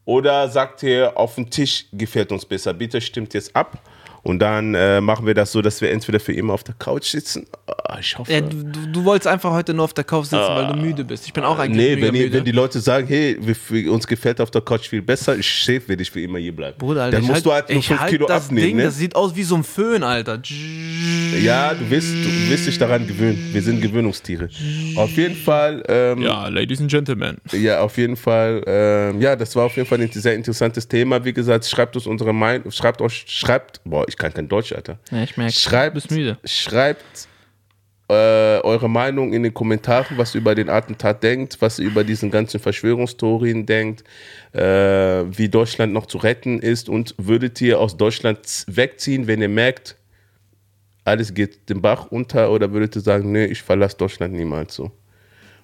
Oder 0.04 0.48
sagt 0.48 0.82
ihr, 0.82 1.16
auf 1.16 1.36
dem 1.36 1.48
Tisch 1.48 1.86
gefällt 1.92 2.32
uns 2.32 2.44
besser? 2.44 2.74
Bitte 2.74 3.00
stimmt 3.00 3.32
jetzt 3.34 3.54
ab. 3.54 3.78
Und 4.22 4.40
dann 4.40 4.74
äh, 4.74 5.00
machen 5.00 5.26
wir 5.26 5.34
das 5.34 5.52
so, 5.52 5.62
dass 5.62 5.80
wir 5.80 5.90
entweder 5.90 6.20
für 6.20 6.32
immer 6.32 6.52
auf 6.52 6.62
der 6.62 6.74
Couch 6.74 7.06
sitzen. 7.06 7.46
Ah, 7.66 7.98
ich 8.00 8.16
hoffe. 8.18 8.32
Ja, 8.32 8.40
du, 8.40 8.62
du- 8.92 9.04
wolltest 9.04 9.26
einfach 9.28 9.50
heute 9.50 9.72
nur 9.72 9.84
auf 9.84 9.94
der 9.94 10.04
Couch 10.04 10.26
sitzen, 10.26 10.36
weil 10.36 10.66
du 10.66 10.74
müde 10.74 11.04
bist. 11.04 11.26
Ich 11.26 11.32
bin 11.32 11.42
auch 11.42 11.58
eigentlich 11.58 11.76
nee, 11.76 11.94
mega 11.96 12.06
wenn, 12.08 12.14
die, 12.14 12.20
müde. 12.20 12.36
wenn 12.38 12.44
die 12.44 12.52
Leute 12.52 12.80
sagen, 12.80 13.06
hey, 13.06 13.36
wir, 13.40 13.54
für 13.56 13.90
uns 13.90 14.06
gefällt 14.06 14.40
auf 14.40 14.50
der 14.50 14.60
Couch 14.60 14.88
viel 14.88 15.02
besser, 15.02 15.36
ich 15.36 15.64
safe 15.64 15.82
will 15.88 16.00
ich 16.00 16.10
für 16.10 16.20
immer 16.20 16.38
hier 16.38 16.54
bleiben. 16.54 16.76
Bruder, 16.78 17.04
Alter, 17.04 17.16
dann 17.16 17.22
ich 17.24 17.28
musst 17.28 17.46
halt, 17.46 17.46
du 17.46 17.52
halt 17.52 17.68
nur 17.70 17.78
ich 17.78 17.86
5 17.88 18.00
halt 18.00 18.10
Kilo 18.10 18.26
das 18.26 18.46
abnehmen. 18.46 18.66
Ding, 18.66 18.76
ne? 18.76 18.82
das 18.84 18.98
sieht 18.98 19.16
aus 19.16 19.34
wie 19.34 19.42
so 19.42 19.54
ein 19.56 19.64
Föhn, 19.64 20.02
Alter. 20.02 20.40
Ja, 21.42 21.74
du 21.74 21.88
wirst, 21.90 22.08
du 22.08 22.50
wirst 22.50 22.66
dich 22.66 22.78
daran 22.78 23.06
gewöhnen. 23.06 23.48
Wir 23.52 23.62
sind 23.62 23.80
Gewöhnungstiere. 23.80 24.48
Auf 24.96 25.10
jeden 25.12 25.36
Fall, 25.36 25.82
ähm, 25.88 26.22
ja. 26.22 26.30
Ja, 26.30 26.48
Ladies 26.48 26.80
and 26.80 26.90
Gentlemen. 26.90 27.38
auf 27.78 27.96
jeden 27.96 28.16
Fall, 28.16 28.62
ähm, 28.66 29.20
ja, 29.20 29.34
das 29.34 29.56
war 29.56 29.64
auf 29.66 29.76
jeden 29.76 29.88
Fall 29.88 30.00
ein 30.00 30.10
sehr 30.12 30.34
interessantes 30.34 30.86
Thema. 30.86 31.24
Wie 31.24 31.32
gesagt, 31.32 31.66
schreibt 31.66 31.96
uns 31.96 32.06
unsere 32.06 32.32
Meinung, 32.32 32.70
schreibt 32.70 33.00
euch, 33.00 33.24
schreibt, 33.26 33.80
boah, 33.84 34.06
ich 34.10 34.16
kann 34.18 34.34
kein 34.34 34.48
Deutsch, 34.48 34.72
Alter. 34.72 34.98
Ja, 35.10 35.22
ich 35.22 35.36
merke, 35.36 35.52
Schreibt, 35.54 36.10
müde. 36.10 36.38
schreibt 36.44 37.28
äh, 38.10 38.60
eure 38.62 38.90
Meinung 38.90 39.32
in 39.32 39.44
den 39.44 39.54
Kommentaren, 39.54 40.18
was 40.18 40.34
ihr 40.34 40.40
über 40.40 40.54
den 40.56 40.68
Attentat 40.68 41.22
denkt, 41.22 41.56
was 41.60 41.78
ihr 41.78 41.86
über 41.86 42.02
diesen 42.02 42.30
ganzen 42.30 42.58
Verschwörungstheorien 42.58 43.66
denkt, 43.66 44.02
äh, 44.52 44.60
wie 44.60 45.48
Deutschland 45.48 45.92
noch 45.92 46.06
zu 46.06 46.18
retten 46.18 46.58
ist 46.58 46.88
und 46.88 47.14
würdet 47.18 47.60
ihr 47.60 47.78
aus 47.78 47.96
Deutschland 47.96 48.64
wegziehen, 48.66 49.28
wenn 49.28 49.40
ihr 49.40 49.48
merkt, 49.48 49.96
alles 51.04 51.32
geht 51.32 51.68
den 51.68 51.80
Bach 51.80 52.06
unter 52.10 52.50
oder 52.50 52.72
würdet 52.72 52.96
ihr 52.96 53.02
sagen, 53.02 53.30
nee, 53.30 53.44
ich 53.46 53.62
verlasse 53.62 53.96
Deutschland 53.96 54.34
niemals 54.34 54.74
so. 54.74 54.90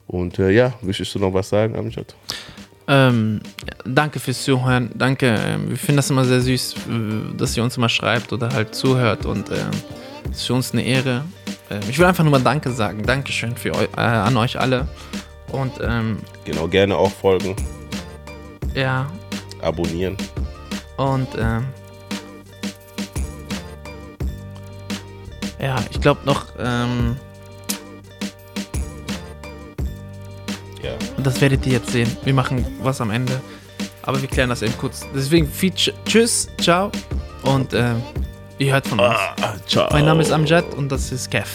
Und 0.07 0.39
äh, 0.39 0.51
ja, 0.51 0.75
möchtest 0.83 1.15
du 1.17 1.19
noch 1.19 1.35
was 1.35 1.49
sagen, 1.49 1.75
Amjad? 1.75 2.15
Ähm, 2.89 3.41
danke 3.85 4.21
fürs 4.21 4.45
Zuhören. 4.45 4.91
Danke. 4.95 5.27
Ähm, 5.45 5.71
wir 5.71 5.77
finden 5.77 5.97
das 5.97 6.11
immer 6.11 6.25
sehr 6.25 6.41
süß, 6.41 6.75
äh, 6.75 7.37
dass 7.37 7.57
ihr 7.57 7.63
uns 7.65 7.77
immer 7.77 7.89
schreibt 7.89 8.33
oder 8.33 8.51
halt 8.51 8.75
zuhört. 8.75 9.27
Und 9.27 9.51
ähm, 9.51 9.71
es 10.31 10.39
ist 10.39 10.47
für 10.47 10.55
uns 10.55 10.73
eine 10.73 10.83
Ehre. 10.85 11.25
Ähm, 11.71 11.81
ich 11.89 11.99
will 11.99 12.07
einfach 12.07 12.23
nur 12.23 12.31
mal 12.31 12.43
Danke 12.43 12.71
sagen. 12.71 13.03
Dankeschön 13.05 13.57
für 13.57 13.75
eu 13.75 13.83
äh, 13.97 14.01
an 14.01 14.37
euch 14.37 14.59
alle. 14.59 14.87
Und 15.53 15.73
ähm, 15.81 16.19
Genau, 16.45 16.67
gerne 16.69 16.97
auch 16.97 17.11
folgen, 17.13 17.55
ja, 18.75 19.07
abonnieren. 19.63 20.17
und 20.97 21.29
ähm, 21.39 21.65
ja, 25.61 25.77
ich 25.91 26.01
glaube 26.01 26.21
noch, 26.25 26.47
ähm, 26.59 27.17
das 31.27 31.41
werdet 31.41 31.67
ihr 31.67 31.73
jetzt 31.75 31.91
sehen. 31.91 32.11
Wir 32.25 32.33
machen 32.35 32.65
was 32.83 33.01
am 33.01 33.11
Ende. 33.11 33.41
Aber 34.03 34.21
wir 34.23 34.29
klären 34.29 34.49
das 34.51 34.63
eben 34.63 34.77
kurz. 34.79 35.05
Deswegen 35.15 35.49
viel 35.49 35.73
Tsch- 35.73 35.93
Tschüss, 36.07 36.49
ciao 36.61 36.93
und 37.43 37.75
ähm, 37.75 38.01
ihr 38.59 38.73
hört 38.73 38.87
von 38.87 39.01
uns. 39.01 39.17
Ah, 39.41 39.55
ciao. 39.67 39.89
Mein 39.93 40.05
Name 40.05 40.23
ist 40.23 40.31
Amjad 40.31 40.73
und 40.75 40.91
das 40.91 41.11
ist 41.11 41.29
Kev. 41.31 41.49